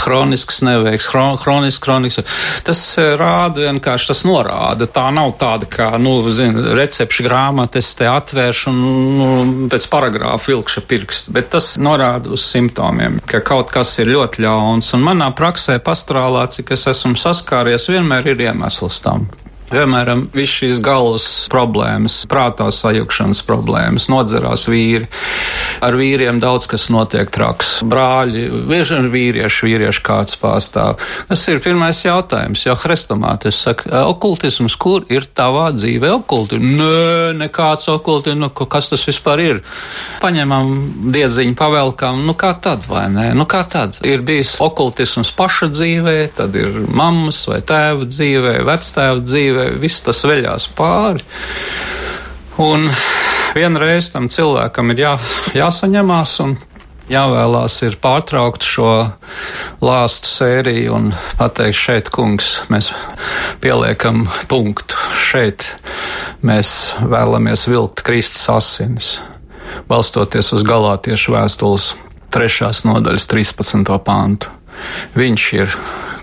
Hronisks 0.01 0.63
neveiks, 0.65 1.11
hronisks, 1.13 1.83
hronisks. 1.85 2.39
Tas 2.65 2.81
eh, 2.97 3.11
rāda 3.21 3.67
vienkārši, 3.67 4.09
tas 4.09 4.23
norāda. 4.25 4.89
Tā 4.89 5.11
nav 5.13 5.35
tāda 5.41 5.69
kā, 5.69 5.91
nu, 6.01 6.15
zin, 6.33 6.57
recepšu 6.79 7.27
grāmata, 7.27 7.83
es 7.83 7.93
te 7.99 8.09
atvēršu 8.09 8.73
un, 8.73 8.81
nu, 9.19 9.29
pēc 9.73 9.89
paragrāfa 9.93 10.55
vilkšu 10.55 10.85
pirkstu, 10.89 11.35
bet 11.37 11.51
tas 11.53 11.75
norāda 11.77 12.33
uz 12.33 12.47
simptomiem, 12.49 13.21
ka 13.29 13.43
kaut 13.45 13.75
kas 13.75 13.93
ir 14.01 14.15
ļoti 14.15 14.47
ļauns. 14.47 14.95
Un 14.97 15.05
manā 15.05 15.29
praksē 15.37 15.77
pastorālā, 15.85 16.47
cik 16.61 16.75
es 16.77 16.83
esmu 16.90 17.16
saskāries, 17.16 17.88
vienmēr 17.88 18.35
ir 18.35 18.42
iemesls 18.51 19.01
tam. 19.01 19.25
Piemēram, 19.71 20.25
viss 20.35 20.57
šīs 20.59 20.81
galvas 20.83 21.25
problēmas, 21.51 22.25
prātā 22.31 22.67
sajukšanas 22.75 23.45
problēmas, 23.47 24.09
nodzerās 24.11 24.67
vīri. 24.67 25.07
Ar 25.87 25.95
vīriem 25.95 26.41
daudz 26.43 26.67
kas 26.71 26.89
notiek 26.91 27.31
traks. 27.31 27.77
Brāļi, 27.87 28.49
bieži 28.67 28.97
vien 28.97 29.07
vīrieši, 29.13 29.69
vīrieši 29.69 30.03
kāds 30.07 30.35
pārstāv. 30.41 30.99
Tas 31.29 31.45
ir 31.53 31.63
pirmais 31.63 32.01
jautājums, 32.03 32.65
jo 32.67 32.75
hrestomātis 32.83 33.61
saka, 33.63 34.03
okultisms, 34.11 34.75
kur 34.75 35.07
ir 35.13 35.29
tavā 35.39 35.69
dzīve 35.77 36.11
okulti? 36.17 36.59
Nē, 36.59 37.31
nekāds 37.39 37.87
okulti, 37.95 38.35
nu, 38.35 38.51
kas 38.51 38.91
tas 38.91 39.07
vispār 39.07 39.45
ir? 39.45 39.63
Paņemam 40.25 40.75
diedziņu, 41.15 41.55
pavelkam, 41.59 42.25
nu 42.27 42.35
kā 42.35 42.57
tad, 42.59 42.91
vai 42.91 43.07
ne? 43.15 43.29
Nu 43.39 43.47
kā 43.47 43.63
tad? 43.71 44.03
Ir 44.03 44.27
bijis 44.27 44.57
okultisms 44.67 45.31
paša 45.39 45.71
dzīvē, 45.71 46.19
tad 46.43 46.59
ir 46.59 46.83
mammas 46.91 47.45
vai 47.47 47.63
tēva 47.63 48.11
dzīvē, 48.11 48.59
vectēva 48.67 49.23
dzīvē 49.23 49.60
viss 49.81 50.05
tas 50.07 50.25
veļās 50.27 50.68
pāri. 50.79 51.25
Un 52.61 52.90
vienreiz 53.57 54.11
tam 54.12 54.29
cilvēkam 54.33 54.92
ir 54.94 55.05
jā, 55.07 55.14
jāsaņemās 55.57 56.35
un 56.44 56.59
jāvēlās 57.11 57.79
ir 57.87 57.96
pārtraukt 58.03 58.64
šo 58.66 58.90
lāstu 59.83 60.31
sēriju 60.31 60.94
un 60.96 61.09
pateikt, 61.38 61.79
šeit, 61.79 62.11
kungs, 62.14 62.61
mēs 62.70 62.90
pieliekam 63.62 64.27
punktu. 64.51 64.99
Šeit 65.18 65.66
mēs 66.46 66.94
vēlamies 67.01 67.66
vilkt 67.70 68.05
Kristus 68.07 68.46
asinis, 68.53 69.11
balstoties 69.90 70.53
uz 70.57 70.66
galātiešu 70.66 71.35
vēstules 71.35 71.92
trešās 72.31 72.85
nodaļas 72.87 73.27
13. 73.31 73.90
pāntu. 74.07 74.53
Viņš 75.18 75.51
ir 75.59 75.75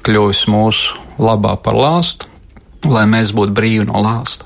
kļuvis 0.08 0.47
mūsu 0.50 0.95
labā 1.19 1.58
par 1.62 1.76
lāstu, 1.78 2.30
lai 2.86 3.08
mēs 3.10 3.34
būtu 3.36 3.56
brīvi 3.58 3.88
no 3.90 4.04
lāsta. 4.04 4.46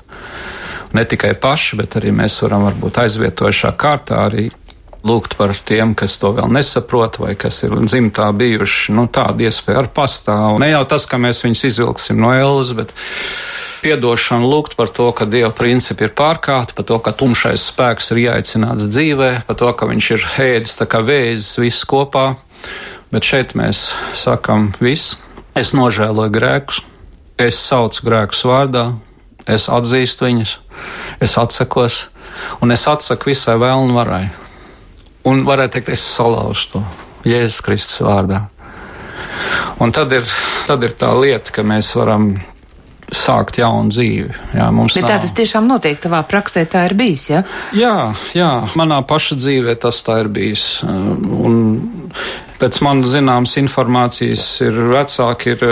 Ne 0.92 1.04
tikai 1.08 1.32
paši, 1.40 1.78
bet 1.80 1.96
arī 1.96 2.12
mēs 2.12 2.36
varam 2.44 2.66
varbūt 2.68 3.00
aizvietojušā 3.04 3.72
kārtā 3.80 4.26
arī 4.26 4.50
lūgt 5.06 5.34
par 5.38 5.54
tiem, 5.66 5.96
kas 5.98 6.14
to 6.20 6.30
vēl 6.36 6.50
nesaprot, 6.52 7.18
vai 7.22 7.34
kas 7.38 7.62
ir 7.66 7.74
dzimtā 7.82 8.28
bijuši. 8.36 8.94
Nu, 8.94 9.08
tāda 9.10 9.48
iespēja 9.48 9.82
arī 9.82 9.90
pastāv. 9.94 10.60
Ne 10.62 10.70
jau 10.72 10.84
tas, 10.88 11.08
ka 11.10 11.18
mēs 11.18 11.42
viņus 11.44 11.64
izvilksim 11.72 12.20
no 12.22 12.30
ēlas, 12.34 12.70
bet 12.76 12.94
piedošanu 13.82 14.46
lūgt 14.46 14.76
par 14.78 14.92
to, 14.94 15.08
ka 15.16 15.26
Dieva 15.26 15.50
principi 15.56 16.06
ir 16.06 16.14
pārkāpti, 16.18 16.76
par 16.78 16.86
to, 16.86 17.00
ka 17.02 17.14
tumšais 17.18 17.66
spēks 17.72 18.12
ir 18.14 18.22
jāicināts 18.28 18.86
dzīvē, 18.86 19.32
par 19.48 19.58
to, 19.58 19.72
ka 19.74 19.90
viņš 19.90 20.10
ir 20.14 20.28
ēdis 20.46 20.78
tā 20.78 20.86
kā 20.86 21.02
vēzis 21.02 21.58
viss 21.58 21.88
kopā. 21.88 22.36
Bet 23.12 23.26
šeit 23.26 23.56
mēs 23.58 23.90
sakam 24.16 24.70
visu. 24.80 25.18
Es 25.58 25.74
nožēloju 25.76 26.32
grēkus, 26.32 26.78
Es 27.42 27.58
saucu 27.58 28.04
grēkus 28.06 28.44
vārdā, 28.46 28.84
es 29.50 29.66
atzīstu 29.72 30.28
viņus, 30.28 30.52
es 31.24 31.34
atsakos, 31.40 31.96
un 32.62 32.74
es 32.74 32.86
atsaku 32.86 33.32
visai 33.32 33.56
vēlnu 33.58 33.96
varai. 33.96 34.28
Un 35.26 35.42
varētu 35.46 35.78
teikt, 35.78 35.92
es 35.96 36.04
salauzu 36.16 36.68
to 36.74 36.84
Jēzus 37.26 37.62
Kristus 37.66 38.02
vārdā. 38.02 38.44
Un 39.82 39.90
tad 39.94 40.12
ir, 40.14 40.26
tad 40.68 40.82
ir 40.86 40.94
tā 40.98 41.10
lieta, 41.18 41.54
ka 41.54 41.64
mēs 41.66 41.92
varam 41.98 42.32
sākt 43.12 43.58
jaunu 43.60 43.92
dzīvi. 43.92 44.30
Jā, 44.56 44.68
Bet 44.72 45.02
tā 45.04 45.16
nav... 45.16 45.22
tas 45.24 45.34
tiešām 45.36 45.66
notiek 45.68 45.98
tavā 46.00 46.22
praksē, 46.28 46.64
tā 46.70 46.86
ir 46.88 46.94
bijis, 46.98 47.26
ja? 47.30 47.42
Jā, 47.76 47.96
jā, 48.36 48.50
manā 48.78 49.02
paša 49.08 49.36
dzīvē 49.40 49.76
tas 49.82 50.00
tā 50.06 50.22
ir 50.22 50.30
bijis. 50.32 50.64
Un 50.86 51.58
pēc 52.62 52.78
manas 52.84 53.10
zināmas 53.16 53.56
informācijas 53.58 54.44
ir 54.62 54.78
vecāki, 54.92 55.56
ir, 55.56 55.64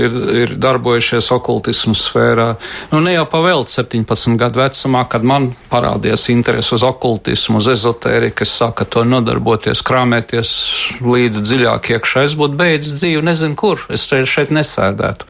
ir, 0.00 0.18
ir 0.42 0.54
darbojušies 0.60 1.30
okultismu 1.36 1.94
sfērā. 1.98 2.48
Nu, 2.94 3.02
ne 3.04 3.14
jau 3.14 3.26
pavēlt 3.30 3.72
17 3.72 4.38
gadu 4.40 4.62
vecumā, 4.62 5.04
kad 5.12 5.26
man 5.26 5.50
parādījās 5.72 6.28
interesi 6.32 6.74
uz 6.78 6.86
okultismu, 6.86 7.60
uz 7.60 7.68
ezotēriku, 7.74 8.46
es 8.46 8.56
sāku 8.62 8.88
to 8.88 9.04
nodarboties, 9.08 9.84
krāmēties 9.86 10.54
līdzi 11.04 11.44
dziļāk 11.44 11.92
iekšā. 11.96 12.24
Es 12.30 12.38
būtu 12.40 12.56
beidzis 12.60 12.96
dzīvi, 13.02 13.26
nezinu 13.28 13.58
kur, 13.60 13.84
es 13.92 14.08
šeit 14.08 14.54
nesēdētu 14.54 15.28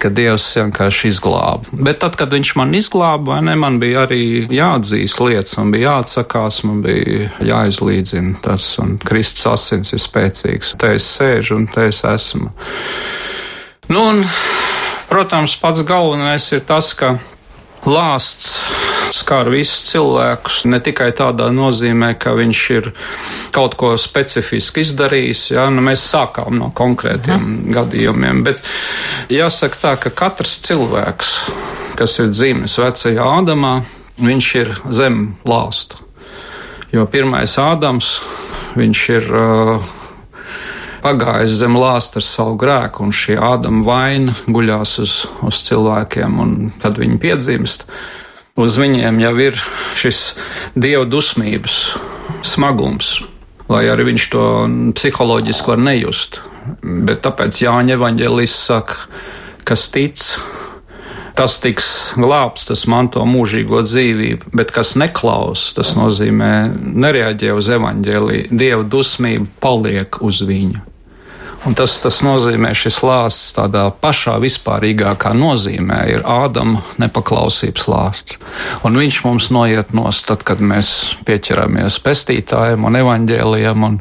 ka 0.00 0.10
Dievs 0.12 0.46
vienkārši 0.58 1.10
izglāba. 1.12 1.70
Bet 1.72 2.00
tad, 2.02 2.16
kad 2.18 2.32
viņš 2.34 2.52
man 2.58 2.74
izglāba, 2.76 3.40
ne, 3.44 3.56
man 3.60 3.78
bija 3.82 4.06
arī 4.06 4.46
jāatzīst 4.50 5.22
lietas, 5.24 5.56
man 5.60 5.72
bija 5.74 5.94
jāatsakās, 5.94 6.62
man 6.68 6.82
bija 6.84 7.30
jāizlīdzina 7.44 8.40
tas, 8.44 8.72
un 8.82 8.96
Kristus 9.04 9.48
asins 9.50 9.94
ir 9.96 10.02
spēcīgs. 10.02 10.74
Te 10.80 10.94
es 10.98 11.08
sēžu 11.18 11.60
un 11.60 11.68
te 11.70 11.88
es 11.90 12.02
esmu. 12.08 12.52
Nu, 13.90 14.06
un, 14.12 14.24
protams, 15.10 15.56
pats 15.60 15.84
galvenais 15.86 16.46
ir 16.54 16.64
tas, 16.66 16.92
ka 16.94 17.16
lāsts 17.88 18.89
skar 19.14 19.50
visus 19.52 19.84
cilvēkus, 19.90 20.64
ne 20.70 20.80
tikai 20.82 21.10
tādā 21.16 21.50
nozīmē, 21.54 22.12
ka 22.20 22.34
viņš 22.38 22.62
ir 22.76 22.90
kaut 23.54 23.76
ko 23.80 23.94
specifiski 24.00 24.84
izdarījis. 24.84 25.44
Ja? 25.54 25.68
Nu, 25.72 25.84
mēs 25.84 26.04
sākām 26.10 26.58
no 26.60 26.70
konkrētiem 26.76 27.38
mhm. 27.38 27.72
gadījumiem, 27.76 28.44
bet 28.46 28.62
jāsaka 29.32 29.82
tā, 29.84 29.94
ka 30.04 30.14
katrs 30.24 30.58
cilvēks, 30.66 31.36
kas 32.00 32.18
ir 32.22 32.30
dzimis 32.32 32.78
vecajā 32.80 33.30
Ādamā, 33.40 33.80
viņš 34.20 34.52
ir 34.60 34.74
zem 34.94 35.22
lāsta. 35.48 36.00
Jo 36.90 37.06
pirmais 37.06 37.54
Ādams, 37.60 38.16
viņš 38.78 39.02
ir 39.14 39.28
uh, 39.30 39.90
pagājis 41.04 41.58
zem 41.60 41.76
lāsta 41.80 42.20
ar 42.20 42.26
savu 42.26 42.56
grēku, 42.60 43.04
un 43.06 43.14
šī 43.14 43.36
ādama 43.40 43.84
vaina 43.86 44.34
guļās 44.46 44.96
uz, 45.02 45.14
uz 45.46 45.60
cilvēkiem, 45.68 46.40
un 46.42 46.56
kad 46.82 46.98
viņi 47.00 47.20
piedzimst, 47.22 47.86
uz 48.60 48.78
viņiem 48.80 49.20
jau 49.22 49.34
ir 49.40 49.58
šis 49.98 50.20
dievu 50.78 51.06
dusmības 51.10 51.76
smagums, 52.46 53.18
lai 53.70 53.86
arī 53.90 54.10
viņš 54.10 54.30
to 54.32 54.46
psiholoģiski 54.96 55.72
var 55.72 55.84
nejust. 55.90 56.42
Bet 56.80 57.22
tāpēc 57.24 57.62
Jāņa 57.62 57.96
evaņģēlis 57.96 58.54
saka, 58.68 59.06
kas 59.66 59.86
tic, 59.92 60.20
tas 61.38 61.56
tiks 61.62 61.88
glābts, 62.20 62.66
tas 62.68 62.84
manto 62.90 63.24
mūžīgo 63.26 63.80
dzīvību, 63.86 64.52
bet 64.56 64.74
kas 64.76 64.92
neklaus, 65.00 65.70
tas 65.76 65.94
nozīmē 65.98 66.52
nereaģē 66.76 67.56
uz 67.56 67.72
evaņģēliju, 67.78 68.52
dieva 68.52 68.84
dusmība 68.84 69.48
paliek 69.64 70.20
uz 70.26 70.44
viņu. 70.46 70.89
Un 71.68 71.74
tas, 71.76 71.98
tas 72.00 72.22
nozīmē, 72.24 72.70
šis 72.72 73.02
lāsts 73.04 73.50
tādā 73.52 73.82
pašā 74.00 74.38
vispārīgākā 74.40 75.34
nozīmē 75.36 75.98
ir 76.08 76.22
Ādama 76.24 76.80
nepaklausības 77.02 77.88
lāsts. 77.90 78.38
Un 78.86 78.96
viņš 78.96 79.18
mums 79.26 79.50
noiet 79.52 79.92
nost, 79.96 80.24
tad, 80.30 80.40
kad 80.48 80.62
mēs 80.64 81.20
pieķeramies 81.28 81.98
pestītājiem 82.00 82.86
un 82.88 82.96
evaņģēlijam. 83.02 83.84
Un 83.90 83.98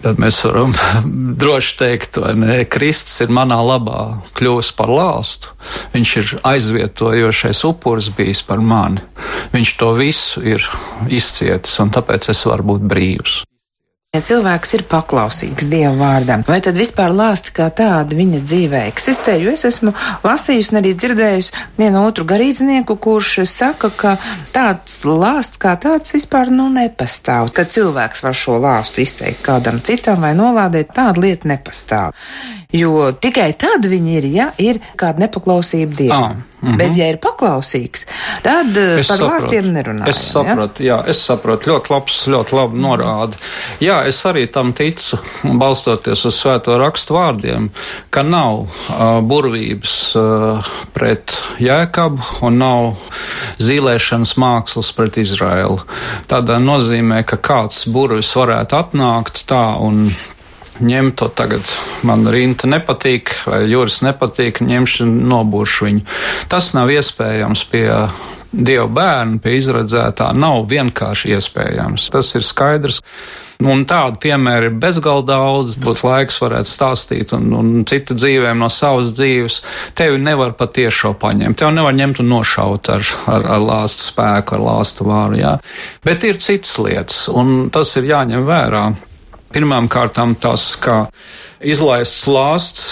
tad 0.00 0.22
mēs 0.22 0.40
varam 0.46 0.72
droši 1.42 1.76
teikt, 1.82 2.16
ka 2.16 2.56
Kristus 2.72 3.20
ir 3.26 3.36
manā 3.36 3.60
labā 3.60 4.22
kļuvis 4.38 4.72
par 4.78 4.88
lāstu. 4.88 5.52
Viņš 5.92 6.14
ir 6.22 6.34
aizvietojošais 6.54 7.66
upuris 7.68 8.08
bijis 8.16 8.40
par 8.48 8.64
mani. 8.64 9.04
Viņš 9.52 9.76
to 9.76 9.92
visu 9.98 10.46
ir 10.56 10.64
izcietis, 11.12 11.76
un 11.84 11.92
tāpēc 11.92 12.32
es 12.32 12.46
varu 12.48 12.72
būt 12.72 12.88
brīvs. 12.88 13.42
Ja 14.16 14.22
cilvēks 14.24 14.70
ir 14.72 14.82
paklausīgs 14.88 15.66
Dieva 15.68 15.90
vārdam, 15.92 16.40
vai 16.48 16.62
tad 16.64 16.78
vispār 16.80 17.12
lāsti 17.12 17.52
kā 17.52 17.66
tādi 17.76 18.16
viņa 18.16 18.38
dzīvē 18.40 18.78
eksistē? 18.88 19.34
Jo 19.36 19.52
es 19.52 19.66
esmu 19.68 19.92
lasījusi 20.22 20.72
un 20.72 20.78
arī 20.80 20.94
dzirdējusi 20.96 21.52
vienu 21.76 22.06
otru 22.08 22.24
garīdznieku, 22.30 22.96
kurš 23.04 23.42
saka, 23.44 23.90
ka 23.92 24.14
tāds 24.54 25.02
lāsts 25.04 25.60
kā 25.60 25.74
tāds 25.76 26.16
vispār 26.16 26.48
nu 26.48 26.70
nepastāv. 26.72 27.52
Kad 27.52 27.68
cilvēks 27.76 28.24
var 28.24 28.40
šo 28.40 28.56
lāstu 28.64 29.04
izteikt 29.04 29.44
kādam 29.44 29.82
citam 29.84 30.24
vai 30.24 30.32
nolādēt, 30.40 30.96
tāda 30.96 31.26
lieta 31.26 31.52
nepastāv. 31.52 32.16
Jo 32.68 33.14
tikai 33.16 33.54
tad 33.56 33.86
viņi 33.88 34.18
ir, 34.18 34.24
ja 34.28 34.46
ir 34.60 34.76
kāda 35.00 35.22
nepaklausība 35.22 35.94
dievam. 35.96 36.42
Ah, 36.44 36.66
mhm. 36.66 36.74
Bet, 36.76 36.98
ja 36.98 37.06
ir 37.08 37.16
paklausīgs, 37.16 38.04
tad 38.44 38.76
eh, 38.76 38.98
Es 39.00 39.08
par 39.08 39.22
saprotu. 39.22 39.30
lāstiem 39.32 39.70
nerunājam. 39.72 40.10
Es 40.12 40.20
saprotu, 40.34 40.84
jā, 40.84 40.98
es 41.08 41.22
saprotu. 41.24 41.72
Ļoti 41.72 41.94
labs, 41.94 42.18
ļoti 42.28 42.58
labi 42.58 42.84
norāda. 42.84 43.40
Jā, 43.80 44.02
es 44.12 44.20
arī 44.28 44.44
tam 44.52 44.74
ticu, 44.76 45.16
balstoties 45.64 46.26
uz 46.28 46.42
svēto 46.42 46.76
rakstu 46.76 47.16
vārdiem, 47.16 47.72
ka 48.12 48.26
nav 48.28 48.66
uh, 48.66 49.24
burvības 49.24 49.98
uh, 50.20 50.72
pret 50.92 51.40
Jēkabu 51.64 52.44
un 52.44 52.60
nav 52.60 52.90
zīlēšanas 53.64 54.36
mākslas 54.36 54.92
pret 54.92 55.16
Izraēlu. 55.24 55.80
Tādā 56.28 56.60
nozīmē, 56.60 57.24
ka 57.24 57.40
kāds 57.40 57.86
burvis 57.88 58.36
varētu 58.36 58.76
atnākt 58.84 59.46
tā 59.48 59.70
un 59.80 60.10
ņemt 60.84 61.18
to 61.20 61.28
tagad. 61.34 61.66
Man 62.06 62.26
rīta 62.30 62.70
nepatīk, 62.70 63.34
vai 63.48 63.64
jūras 63.70 64.00
nepatīk, 64.06 64.62
ņemšu 64.64 65.06
nobūršu 65.08 65.88
viņu. 65.88 66.06
Tas 66.50 66.72
nav 66.76 66.92
iespējams 66.94 67.64
pie 67.72 67.86
Dieva 68.48 68.86
bērna, 68.88 69.36
pie 69.44 69.58
izredzētā. 69.58 70.30
Nav 70.32 70.62
vienkārši 70.70 71.34
iespējams. 71.36 72.08
Tas 72.14 72.32
ir 72.38 72.46
skaidrs. 72.46 73.02
Un 73.58 73.82
tādu 73.90 74.20
piemēru 74.22 74.70
ir 74.70 74.78
bezgalīgi 74.80 75.28
daudz. 75.28 75.74
Būtu 75.82 76.06
laiks, 76.06 76.38
varētu 76.40 76.70
stāstīt, 76.70 77.34
un, 77.36 77.50
un 77.58 77.84
cita 77.90 78.14
dzīvēm 78.16 78.62
no 78.62 78.70
savas 78.72 79.12
dzīves. 79.18 79.58
Tevi 79.98 80.20
nevar 80.22 80.54
patiešo 80.56 81.12
paņemt. 81.20 81.58
Tev 81.60 81.74
nevar 81.76 81.96
ņemt 81.98 82.22
un 82.22 82.30
nošaut 82.32 82.88
ar, 82.94 83.04
ar, 83.28 83.48
ar 83.58 83.66
lāstu 83.66 84.06
spēku, 84.06 84.56
ar 84.56 84.64
lāstu 84.64 85.08
vāru. 85.10 85.40
Jā. 85.42 85.56
Bet 86.06 86.24
ir 86.24 86.40
citas 86.40 86.78
lietas, 86.80 87.26
un 87.28 87.68
tas 87.74 87.92
ir 88.00 88.08
jāņem 88.14 88.48
vērā. 88.48 88.86
Pirmām 89.48 89.86
kārtām 89.88 90.34
tas, 90.36 90.74
ka 90.76 91.06
izlaists 91.64 92.26
lāsts 92.28 92.82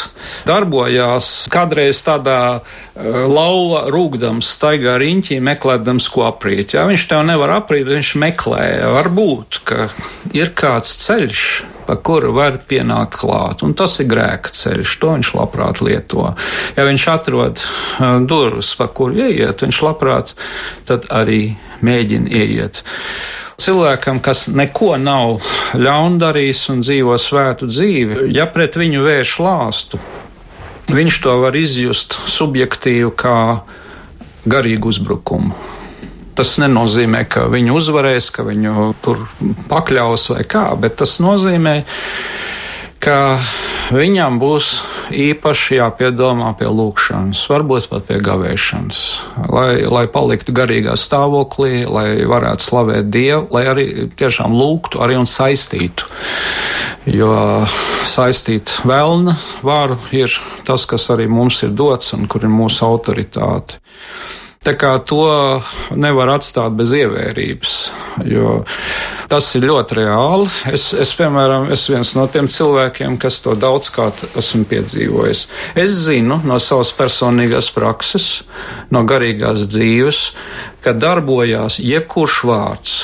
darbojās 0.48 1.28
kādreiz 1.52 2.00
tādā 2.06 2.38
uh, 2.56 3.18
lauva 3.28 3.84
rūgdams, 3.92 4.48
staigā 4.56 4.96
riņķī, 5.02 5.38
meklēdams, 5.44 6.08
ko 6.12 6.24
aprīt. 6.30 6.72
Ja 6.78 6.86
viņš 6.88 7.06
tev 7.10 7.26
nevar 7.28 7.52
aprīt, 7.58 7.84
viņš 7.90 8.14
meklē. 8.22 8.64
Varbūt, 8.96 9.60
ka 9.68 9.88
ir 10.32 10.54
kāds 10.56 10.96
ceļš, 11.04 11.44
pa 11.86 11.98
kuru 12.00 12.32
var 12.36 12.56
pienākt 12.64 13.20
klāt, 13.20 13.62
un 13.66 13.76
tas 13.76 14.00
ir 14.00 14.08
grēka 14.10 14.56
ceļš. 14.56 14.96
To 15.04 15.12
viņš 15.12 15.34
labprāt 15.36 15.84
lieto. 15.84 16.32
Ja 16.78 16.88
viņš 16.88 17.08
atrod 17.12 17.60
uh, 17.60 18.16
durvis, 18.24 18.72
pa 18.80 18.88
kuru 18.88 19.28
ieiet, 19.28 19.60
viņš 19.66 19.84
labprāt 19.84 20.32
tad 20.88 21.04
arī 21.12 21.58
mēģina 21.84 22.32
ieiet. 22.32 22.86
Cilvēkam, 23.56 24.20
kas 24.20 24.46
neko 24.52 24.96
nav 25.00 25.46
ļaunu 25.80 26.20
darījis 26.20 26.66
un 26.74 26.82
dzīvo 26.84 27.16
svētu 27.20 27.68
dzīvi, 27.70 28.26
ja 28.36 28.44
pret 28.52 28.76
viņu 28.76 29.00
vērš 29.06 29.32
lāstu, 29.40 30.00
viņš 30.92 31.20
to 31.24 31.38
var 31.40 31.56
izjust 31.56 32.18
subjektīvi 32.28 33.10
kā 33.16 33.38
garīgu 34.46 34.92
uzbrukumu. 34.92 35.56
Tas 36.36 36.58
nenozīmē, 36.60 37.24
ka 37.32 37.46
viņu 37.48 37.78
uzvarēs, 37.78 38.28
ka 38.34 38.44
viņu 38.44 38.90
tur 39.00 39.24
pakļaus 39.70 40.28
vai 40.34 40.44
kā, 40.44 40.68
bet 40.76 40.98
tas 41.00 41.16
nozīmē, 41.24 41.78
ka 43.00 43.38
viņam 43.96 44.36
būs 44.42 44.74
īpaši 45.12 45.78
jāpiedomā 45.78 46.52
pie 46.58 46.68
lūkšanas, 46.70 47.42
varbūt 47.50 47.88
pat 47.90 48.06
pie 48.08 48.18
gavēšanas, 48.24 49.00
lai, 49.52 49.70
lai 49.86 50.04
paliktu 50.10 50.54
garīgā 50.56 50.96
stāvoklī, 50.98 51.84
lai 51.86 52.26
varētu 52.28 52.66
slavēt 52.66 53.10
Dievu, 53.12 53.46
lai 53.54 53.64
arī 53.70 53.86
tiešām 54.18 54.54
lūgtu 54.56 55.02
arī 55.04 55.18
un 55.20 55.28
saistītu. 55.30 56.08
Jo 57.06 57.32
saistīt 58.08 58.80
vēlna 58.86 59.36
varu 59.62 59.98
ir 60.16 60.32
tas, 60.66 60.86
kas 60.90 61.06
arī 61.14 61.28
mums 61.30 61.62
ir 61.62 61.74
dots 61.76 62.16
un 62.16 62.26
kur 62.30 62.42
ir 62.42 62.50
mūsu 62.50 62.82
autoritāte. 62.88 63.78
Tā 64.66 64.72
kā 64.74 64.96
to 65.06 65.22
nevar 65.94 66.32
atstāt 66.34 66.74
bez 66.74 66.90
ievērības, 66.98 67.74
jo 68.26 68.56
tas 69.30 69.46
ir 69.54 69.68
ļoti 69.68 69.98
reāli. 70.00 70.48
Es, 70.74 70.88
es 70.90 71.12
piemēram, 71.14 71.68
esmu 71.70 71.94
viens 71.94 72.10
no 72.18 72.24
tiem 72.26 72.48
cilvēkiem, 72.50 73.14
kas 73.22 73.38
to 73.44 73.54
daudzkārt 73.54 74.24
esmu 74.42 74.66
piedzīvojis. 74.66 75.44
Es 75.78 75.94
zinu 76.08 76.40
no 76.42 76.58
savas 76.58 76.90
personīgās 76.98 77.70
prakses, 77.76 78.26
no 78.90 79.04
garīgās 79.06 79.68
dzīves, 79.70 80.24
ka 80.82 80.96
darbojās 80.98 81.78
jebkurš 81.78 82.42
vārds, 82.50 82.96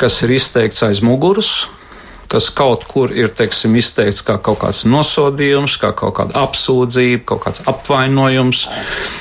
kas 0.00 0.22
ir 0.24 0.32
izteikts 0.38 0.80
aiz 0.88 1.04
muguras, 1.04 1.66
kas 2.34 2.50
kaut 2.54 2.84
kur 2.90 3.12
ir 3.14 3.30
teiksim, 3.36 3.76
izteikts 3.78 4.24
kā 4.26 4.36
kaut 4.42 4.60
kāds 4.64 4.82
nosodījums, 4.90 5.76
kā 5.78 5.92
kaut 5.96 6.16
kāda 6.18 6.42
apsūdzība, 6.42 7.22
kaut 7.30 7.44
kāds 7.46 7.62
apvainojums. 7.70 8.66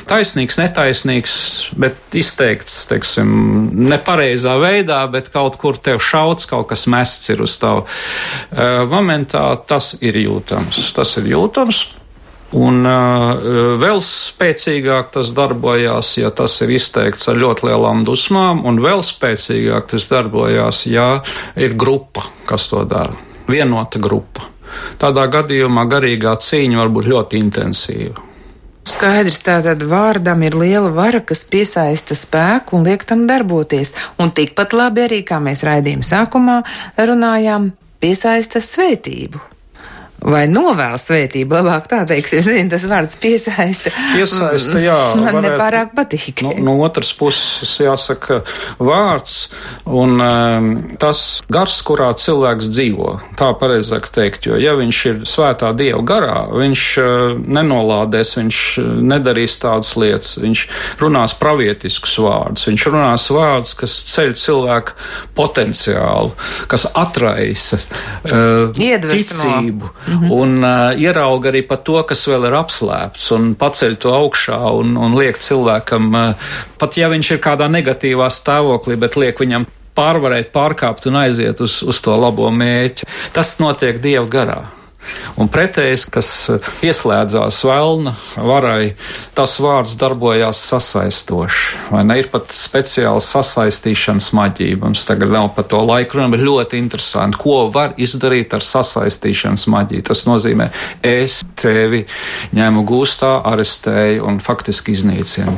Taisnīgs, 0.09 0.57
netaisnīgs, 0.61 1.35
bet 1.79 2.17
izteikts 2.17 2.83
teiksim, 2.89 3.33
nepareizā 3.93 4.57
veidā, 4.61 5.03
bet 5.13 5.29
kaut 5.33 5.59
kur 5.61 5.77
tev 5.77 6.01
šauts, 6.03 6.49
kaut 6.49 6.71
kas 6.73 6.87
mests 6.89 7.29
ir 7.33 7.45
uz 7.45 7.57
tavu. 7.61 7.85
Uh, 7.85 8.83
momentā 8.89 9.45
tas 9.69 9.93
ir 10.01 10.17
jūtams. 10.25 10.89
Tas 10.97 11.17
ir 11.21 11.29
jūtams. 11.35 11.85
Un 12.53 12.85
uh, 12.85 13.77
vēl 13.81 14.01
spēcīgāk 14.03 15.13
tas 15.15 15.31
darbojās, 15.33 16.11
ja 16.19 16.29
tas 16.35 16.59
ir 16.61 16.75
izteikts 16.75 17.29
ar 17.31 17.39
ļoti 17.41 17.69
lielām 17.69 18.03
dusmām, 18.05 18.61
un 18.69 18.77
vēl 18.83 19.01
spēcīgāk 19.05 19.89
tas 19.95 20.05
darbojās, 20.11 20.83
ja 20.85 21.07
ir 21.57 21.73
grupa, 21.73 22.27
kas 22.49 22.69
to 22.69 22.83
dara. 22.85 23.17
Vienota 23.49 24.01
grupa. 24.01 24.45
Tādā 25.01 25.25
gadījumā 25.33 25.87
garīgā 25.89 26.35
cīņa 26.41 26.79
var 26.79 26.93
būt 26.93 27.09
ļoti 27.09 27.41
intensīva. 27.41 28.29
Skaidrs, 28.83 29.39
tātad 29.45 29.83
vārdam 29.87 30.43
ir 30.43 30.57
liela 30.59 30.91
vara, 30.91 31.21
kas 31.23 31.45
piesaista 31.47 32.17
spēku 32.19 32.75
un 32.77 32.83
liek 32.87 33.05
tam 33.07 33.23
darboties. 33.29 33.93
Un 34.19 34.33
tikpat 34.35 34.75
labi 34.75 35.05
arī, 35.05 35.21
kā 35.23 35.39
mēs 35.43 35.63
raidījuma 35.63 36.07
sākumā 36.07 36.59
runājām, 36.99 37.71
piesaista 38.03 38.59
svētību. 38.63 39.52
Vai 40.23 40.45
novēl 40.47 40.95
svētību, 40.99 41.57
labāk 41.57 41.87
tā 41.91 42.03
teiksim, 42.07 42.39
zini, 42.45 42.69
tas 42.71 42.85
vārds 42.87 43.17
piesaista. 43.19 43.91
Piesaista, 44.13 44.79
jā. 44.79 44.95
Man 45.19 45.35
varētu- 45.35 45.43
nepārāk 45.49 45.89
patīk. 45.97 46.43
No, 46.45 46.53
no 46.63 46.75
otras 46.85 47.11
puses, 47.13 47.73
jāsaka, 47.83 48.39
vārds 48.79 49.49
un 49.83 50.15
um, 50.23 50.69
tas 51.01 51.41
gars, 51.51 51.75
kurā 51.83 52.13
cilvēks 52.15 52.69
dzīvo. 52.71 53.09
Tā 53.39 53.49
pareizāk 53.59 54.07
teikt, 54.15 54.47
jo 54.47 54.59
ja 54.61 54.77
viņš 54.79 55.01
ir 55.11 55.19
svētā 55.27 55.73
dieva 55.75 55.99
garā, 56.07 56.37
viņš 56.55 56.85
uh, 57.03 57.35
nenolādēs, 57.43 58.37
viņš 58.39 58.61
uh, 58.79 58.87
nedarīs 59.03 59.57
tādas 59.59 59.91
lietas, 59.99 60.37
viņš 60.39 60.63
runās 61.03 61.35
pravietiskus 61.35 62.15
vārdus, 62.23 62.69
viņš 62.71 62.87
runās 62.93 63.27
vārdus, 63.33 63.75
kas 63.75 63.97
ceļ 64.13 64.33
cilvēku 64.39 64.95
potenciālu, 65.35 66.31
kas 66.71 66.87
atraisa 66.93 67.81
uh, 67.83 68.71
Iedvesmo. 68.79 69.19
ticību 69.19 69.91
mm 69.91 70.12
-hmm. 70.19 70.31
un 70.31 70.63
uh, 70.63 70.99
ierauga 70.99 71.49
arī 71.49 71.61
par 71.67 71.77
to, 71.77 72.01
kas 72.03 72.27
vēl 72.27 72.47
ir 72.47 72.57
apslēpts 72.57 73.31
un 73.35 73.53
paceļ 73.55 73.95
to 73.95 74.13
augšā 74.13 74.59
un, 74.79 74.97
un 74.97 75.17
liek 75.17 75.37
cilvēkam, 75.37 76.13
uh, 76.13 76.35
pat 76.77 76.97
ja 76.97 77.09
viņš 77.09 77.31
ir 77.31 77.39
kādā 77.39 77.69
negatīvā 77.69 78.29
stāvoklī, 78.29 78.95
bet 78.95 79.15
liek 79.15 79.39
viņam 79.39 79.65
pārvarēt, 79.95 80.51
pārkāpt 80.53 81.07
un 81.09 81.15
aiziet 81.21 81.61
uz, 81.61 81.81
uz 81.83 82.01
to 82.01 82.15
labo 82.17 82.49
mērķi. 82.51 83.05
Tas 83.33 83.59
notiek 83.59 84.01
Dieva 84.01 84.27
garā. 84.27 84.82
Un 85.39 85.49
pretējs, 85.51 86.05
kas 86.13 86.29
pieslēdzās 86.81 87.61
vēlna 87.67 88.13
varai, 88.37 88.93
tas 89.37 89.55
vārds 89.63 89.95
darbojās 89.99 90.59
sasaistoši. 90.69 91.79
Vai 91.93 92.03
ne? 92.07 92.19
Ir 92.21 92.29
pat 92.33 92.53
speciāla 92.53 93.21
sasaistīšanas 93.23 94.31
maģija. 94.37 94.79
Mums 94.83 95.05
tagad 95.07 95.33
nav 95.33 95.51
par 95.57 95.67
to 95.71 95.81
laiku 95.83 96.19
runāt, 96.19 96.35
bet 96.35 96.45
ļoti 96.45 96.81
interesanti, 96.81 97.39
ko 97.41 97.67
var 97.73 97.97
izdarīt 98.01 98.53
ar 98.55 98.65
sasaistīšanas 98.65 99.65
maģiju. 99.73 100.05
Tas 100.11 100.25
nozīmē, 100.29 100.69
es 101.05 101.41
tevi 101.59 102.03
ņemu 102.55 102.85
gūstā, 102.89 103.35
arestēju 103.53 104.27
un 104.29 104.39
faktiski 104.43 104.95
iznīcinu. 104.97 105.57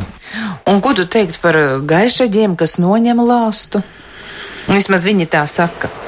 Un 0.72 0.82
ko 0.82 0.96
tu 0.98 1.06
teikt 1.10 1.42
par 1.44 1.58
gaišaģiem, 1.86 2.58
kas 2.60 2.80
noņem 2.82 3.22
lāstu? 3.26 3.84
Vismaz 4.72 5.06
viņi 5.06 5.30
tā 5.30 5.46
saka. 5.50 6.05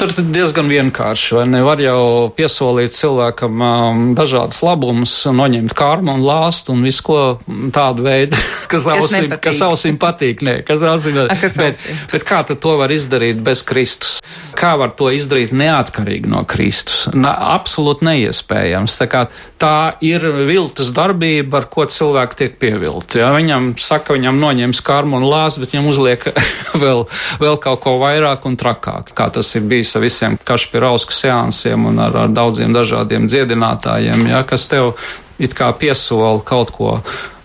Tur 0.00 0.14
diezgan 0.16 0.64
vienkārši. 0.64 1.34
vai 1.36 1.42
ne? 1.52 1.58
Var 1.60 1.80
jau 1.84 2.04
piesolīt 2.32 2.94
cilvēkam 2.96 3.60
um, 3.60 3.98
dažādas 4.16 4.62
labumus, 4.64 5.12
noņemt 5.28 5.74
kārmu 5.76 6.14
un 6.16 6.22
lāstu 6.24 6.72
un 6.72 6.86
visu 6.88 7.04
ko 7.04 7.18
tādu 7.74 8.06
veidu. 8.06 8.38
kas, 8.72 8.86
ausim, 8.88 9.28
kas 9.44 9.60
ausim 9.66 9.98
patīk. 10.00 10.40
Nē, 10.46 10.54
kas 10.64 10.80
ausim, 10.88 11.18
A, 11.26 11.36
kas 11.42 11.58
bet, 11.60 11.82
bet 12.14 12.24
kā 12.24 12.38
tad 12.48 12.62
to 12.64 12.78
var 12.80 12.94
izdarīt 12.94 13.42
bez 13.44 13.60
Kristus? 13.68 14.22
Kā 14.56 14.72
var 14.80 14.94
to 14.96 15.10
izdarīt 15.12 15.52
neatkarīgi 15.52 16.32
no 16.32 16.46
Kristus? 16.48 17.04
Na, 17.12 17.34
absolūti 17.58 18.08
neiespējams. 18.08 18.96
Tā, 19.02 19.26
tā 19.60 19.74
ir 20.00 20.24
viltus 20.48 20.94
darbība, 20.96 21.60
ar 21.60 21.68
ko 21.68 21.84
cilvēki 21.84 22.40
tiek 22.40 22.56
pievilti. 22.62 23.20
Ja? 23.20 23.34
Viņam 23.36 23.74
saka, 23.76 24.16
viņam 24.16 24.40
noņems 24.40 24.80
karmu 24.80 25.20
un 25.20 25.28
lāstu, 25.28 25.66
bet 25.66 25.76
viņam 25.76 25.92
uzliek 25.92 26.26
vēl, 26.86 27.04
vēl 27.44 27.60
kaut 27.60 27.84
ko 27.84 27.98
vairāk 28.00 28.48
un 28.48 28.56
trakāk. 28.64 29.12
Kā 29.12 29.28
tas 29.36 29.52
ir 29.60 29.68
bijis 29.68 29.89
ar 29.96 30.04
visiem 30.04 30.38
kašpirausku 30.44 31.14
seansiem 31.14 31.86
un 31.90 31.98
ar, 32.02 32.16
ar 32.26 32.34
daudziem 32.34 32.74
dažādiem 32.76 33.28
dziedinātājiem, 33.30 34.26
ja? 34.30 34.44
kas 34.48 34.68
tev 34.70 34.94
it 35.40 35.56
kā 35.56 35.70
piesola 35.72 36.40
kaut 36.44 36.74
ko 36.76 36.98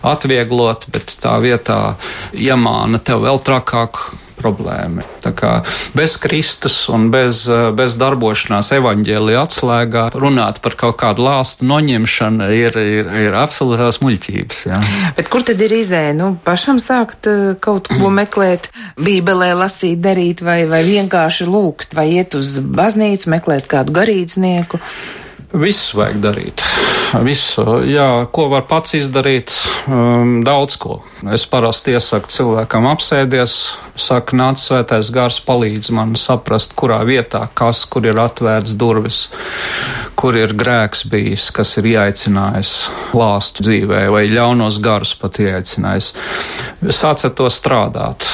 atvieglot, 0.06 0.86
bet 0.92 1.16
tā 1.22 1.34
vietā 1.42 1.96
iemāna 2.32 3.00
tev 3.02 3.24
vēl 3.24 3.40
trakāku 3.42 4.25
problēma. 4.38 5.04
Tā 5.24 5.32
kā 5.36 5.52
bez 5.96 6.16
Kristus 6.20 6.78
un 6.92 7.08
bez, 7.12 7.44
bez 7.76 7.96
darbošanās 8.00 8.72
evaņģēlīja 8.76 9.42
atslēgā 9.46 10.04
runāt 10.16 10.60
par 10.64 10.76
kaut 10.78 10.98
kādu 11.02 11.26
lāstu 11.26 11.66
noņemšanu 11.68 12.50
ir, 12.54 12.78
ir, 12.80 13.10
ir 13.26 13.36
absolūtās 13.38 14.00
muļķības. 14.04 14.62
Jā. 14.70 14.80
Bet 15.18 15.30
kur 15.32 15.44
tad 15.46 15.62
ir 15.64 15.76
izēja? 15.80 16.14
Nu, 16.16 16.32
pašam 16.46 16.80
sākt 16.82 17.28
eh, 17.30 17.52
kaut 17.60 17.90
ko 17.92 18.12
meklēt, 18.12 18.70
bībelē 19.00 19.52
lasīt, 19.58 20.00
darīt 20.04 20.44
vai, 20.44 20.62
vai 20.70 20.82
vienkārši 20.86 21.48
lūgt 21.50 21.96
vai 21.96 22.08
iet 22.16 22.36
uz 22.38 22.58
baznīcu, 22.60 23.32
meklēt 23.36 23.70
kādu 23.70 23.94
garīdznieku? 23.96 24.82
Visu 25.54 26.00
vajag 26.00 26.16
darīt. 26.18 26.62
Visu, 27.22 27.62
jā, 27.86 28.26
ko 28.34 28.48
var 28.50 28.64
pats 28.66 28.96
izdarīt? 28.98 29.52
Um, 29.86 30.40
daudz 30.44 30.74
ko. 30.80 30.98
Es 31.32 31.46
parasti 31.46 31.94
iesaku 31.94 32.32
cilvēkam 32.34 32.88
apsēties, 32.90 33.54
saka, 33.94 34.36
nāc 34.36 34.60
svētais 34.60 35.12
gars, 35.14 35.38
palīdz 35.46 35.92
man 35.94 36.16
saprast, 36.18 36.74
kurā 36.78 36.98
vietā, 37.06 37.46
kas, 37.54 37.84
kur 37.86 38.08
ir 38.08 38.18
atvērts 38.18 38.74
durvis, 38.74 39.20
kur 40.18 40.36
ir 40.36 40.56
grēks 40.58 41.06
bijis, 41.12 41.48
kas 41.54 41.76
ir 41.78 41.92
ieaicinājis 41.94 42.72
lāstu 43.16 43.68
dzīvē 43.68 44.06
vai 44.12 44.26
ļaunos 44.32 44.80
garus 44.82 45.14
pat 45.20 45.38
ieaicinājis. 45.46 46.10
Sāciet 46.90 47.38
to 47.38 47.46
strādāt, 47.52 48.26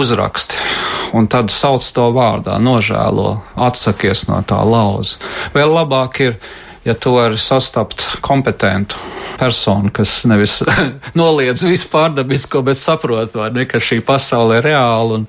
uzraksti 0.00 0.97
un 1.16 1.28
tad 1.30 1.52
sauc 1.52 1.84
to 1.94 2.08
vārdā, 2.14 2.58
nožēlo, 2.62 3.38
atsakies 3.68 4.26
no 4.28 4.40
tā 4.46 4.60
lauza. 4.64 5.18
Vēl 5.54 5.72
labāk 5.72 6.20
ir, 6.24 6.38
ja 6.84 6.94
tu 6.94 7.14
vari 7.16 7.38
sastapt 7.38 8.04
kompetentu 8.20 8.96
persona, 9.38 9.90
kas 9.94 10.24
nevis 10.26 10.58
noliedz 11.18 11.62
visu 11.62 11.88
pārdabisko, 11.92 12.62
bet 12.66 12.80
saprot, 12.80 13.36
ne, 13.54 13.64
ka 13.70 13.80
šī 13.82 14.00
pasaule 14.06 14.58
ir 14.58 14.66
reāla 14.66 15.20
un, 15.20 15.26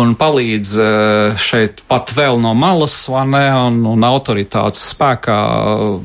un 0.00 0.14
palīdz 0.18 0.72
eh, 0.80 1.36
šeit 1.40 1.82
pat 1.90 2.14
vēl 2.16 2.40
no 2.40 2.54
malas, 2.56 2.96
ne, 3.28 3.44
un, 3.66 3.82
un 3.90 4.06
autoritātes 4.06 4.86
spēkā 4.94 5.38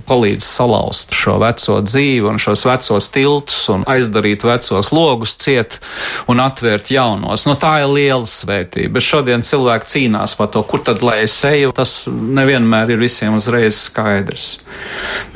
palīdz 0.09 0.45
salauzt 0.45 1.15
šo 1.15 1.37
veco 1.41 1.79
dzīvi 1.85 2.27
un 2.27 2.41
šos 2.41 2.65
vecos 2.67 3.09
tiltus 3.13 3.61
un 3.71 3.85
aizdarīt 3.89 4.43
vecos 4.47 4.91
logus 4.95 5.37
ciet 5.39 5.79
un 6.27 6.43
atvērt 6.43 6.91
jaunos. 6.93 7.45
Nu, 7.47 7.55
tā 7.59 7.79
ir 7.83 7.93
liela 7.93 8.27
svētība. 8.29 8.97
Bet 8.97 9.05
šodien 9.05 9.45
cilvēki 9.45 9.91
cīnās 9.93 10.35
par 10.39 10.51
to, 10.53 10.63
kur 10.67 10.83
tad 10.85 11.03
lai 11.05 11.21
es 11.25 11.37
eju. 11.47 11.71
Tas 11.75 12.01
nevienmēr 12.09 12.95
ir 12.95 13.01
visiem 13.01 13.37
uzreiz 13.39 13.79
skaidrs. 13.87 14.51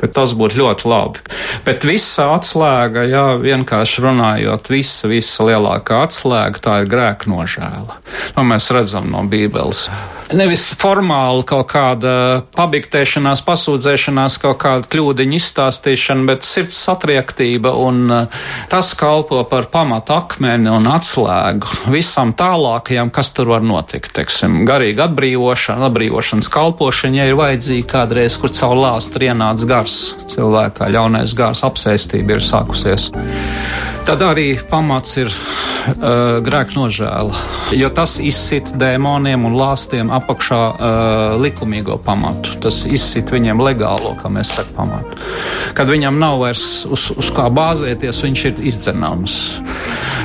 Bet 0.00 0.14
tas 0.16 0.34
būtu 0.36 0.60
ļoti 0.60 0.88
labi. 0.90 1.22
Bet 1.64 1.86
visa 1.88 2.30
atslēga, 2.34 3.06
jā, 3.08 3.26
vienkārši 3.40 4.04
runājot, 4.04 4.72
visa, 4.72 5.08
visa 5.10 5.46
lielākā 5.48 6.02
atslēga 6.08 6.64
tā 6.64 6.80
ir 6.82 6.90
grēka 6.90 7.30
nožēla. 7.30 8.00
To 8.34 8.44
mēs 8.46 8.70
redzam 8.74 9.10
no 9.12 9.24
Bībeles. 9.28 9.86
Nevis 10.32 10.70
formāli 10.80 11.44
kaut 11.46 11.68
kāda 11.68 12.14
pabiktēšanās, 12.56 13.42
pasūdzēšanās, 13.44 14.38
kaut 14.40 14.56
kāda 14.62 14.88
kļūdiņa 14.90 15.36
izstāstīšana, 15.36 16.24
bet 16.30 16.48
sirds 16.48 16.78
satriektība 16.80 17.74
un 17.76 18.00
uh, 18.08 18.46
tas 18.72 18.94
kalpo 18.98 19.42
par 19.50 19.68
pamatu 19.72 20.16
akmeni 20.16 20.70
un 20.72 20.88
atslēgu 20.90 21.90
visam 21.92 22.32
tālākajam, 22.36 23.12
kas 23.14 23.30
tur 23.36 23.52
var 23.52 23.66
notikt. 23.66 24.14
Teiksim, 24.16 24.62
garīga 24.68 25.08
atbrīvošana, 25.10 25.90
atbrīvošanas 25.90 26.48
kalpošana, 26.52 27.20
ja 27.20 27.28
ir 27.28 27.38
vajadzīga 27.38 27.90
kādreiz, 27.92 28.38
kur 28.40 28.52
caur 28.56 28.78
lāstu 28.80 29.20
ienāca 29.24 29.68
gars 29.70 29.98
cilvēkā, 30.32 30.90
ļaunais 30.94 31.34
gars 31.38 31.64
apsēstība 31.66 32.36
ir 32.36 32.44
sākusies. 32.44 33.10
Tad 34.04 34.20
arī 34.20 34.50
pamats 34.68 35.14
ir 35.16 35.30
uh, 35.32 36.42
grēka 36.44 36.76
nožēla, 36.76 37.38
jo 37.72 37.88
tas 37.96 38.18
izsit 38.20 38.68
dēmoniem 38.76 39.46
un 39.48 39.56
lāstiem 39.56 40.12
apakšā 40.12 40.60
uh, 40.60 41.36
likumīgo 41.40 41.96
pamatu. 42.04 42.58
Tas 42.60 42.82
izsit 42.84 43.32
viņiem 43.32 43.62
legālo, 43.64 44.12
kā 44.20 44.28
mēs 44.28 44.52
sakām, 44.58 44.74
pamatu. 44.76 45.16
Kad 45.74 45.88
viņam 45.88 46.20
nav 46.20 46.36
vairs 46.42 46.84
uz, 46.84 47.08
uz 47.16 47.30
kā 47.32 47.48
bāzēties, 47.48 48.20
viņš 48.26 48.44
ir 48.50 48.60
izdzenāms. 48.72 49.38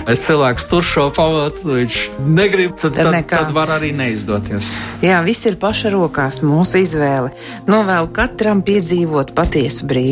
Es 0.09 0.23
cilvēks 0.25 0.65
tur 0.71 0.83
šo 0.83 1.07
pamatu, 1.15 1.75
viņš 1.77 1.97
negrib, 2.33 2.75
tad, 2.81 2.95
tad, 2.97 3.13
tad, 3.13 3.27
tad 3.29 3.55
var 3.55 3.71
arī 3.77 3.93
neizdoties. 3.95 4.73
Jā, 5.05 5.19
viss 5.23 5.47
ir 5.47 5.59
paša 5.61 5.91
rokās, 5.93 6.41
mūsu 6.43 6.81
izvēle. 6.83 7.31
Novēlu 7.69 8.11
katram 8.15 8.63
piedzīvot 8.65 9.35
patiesu 9.37 9.87
brīvību. 9.87 10.09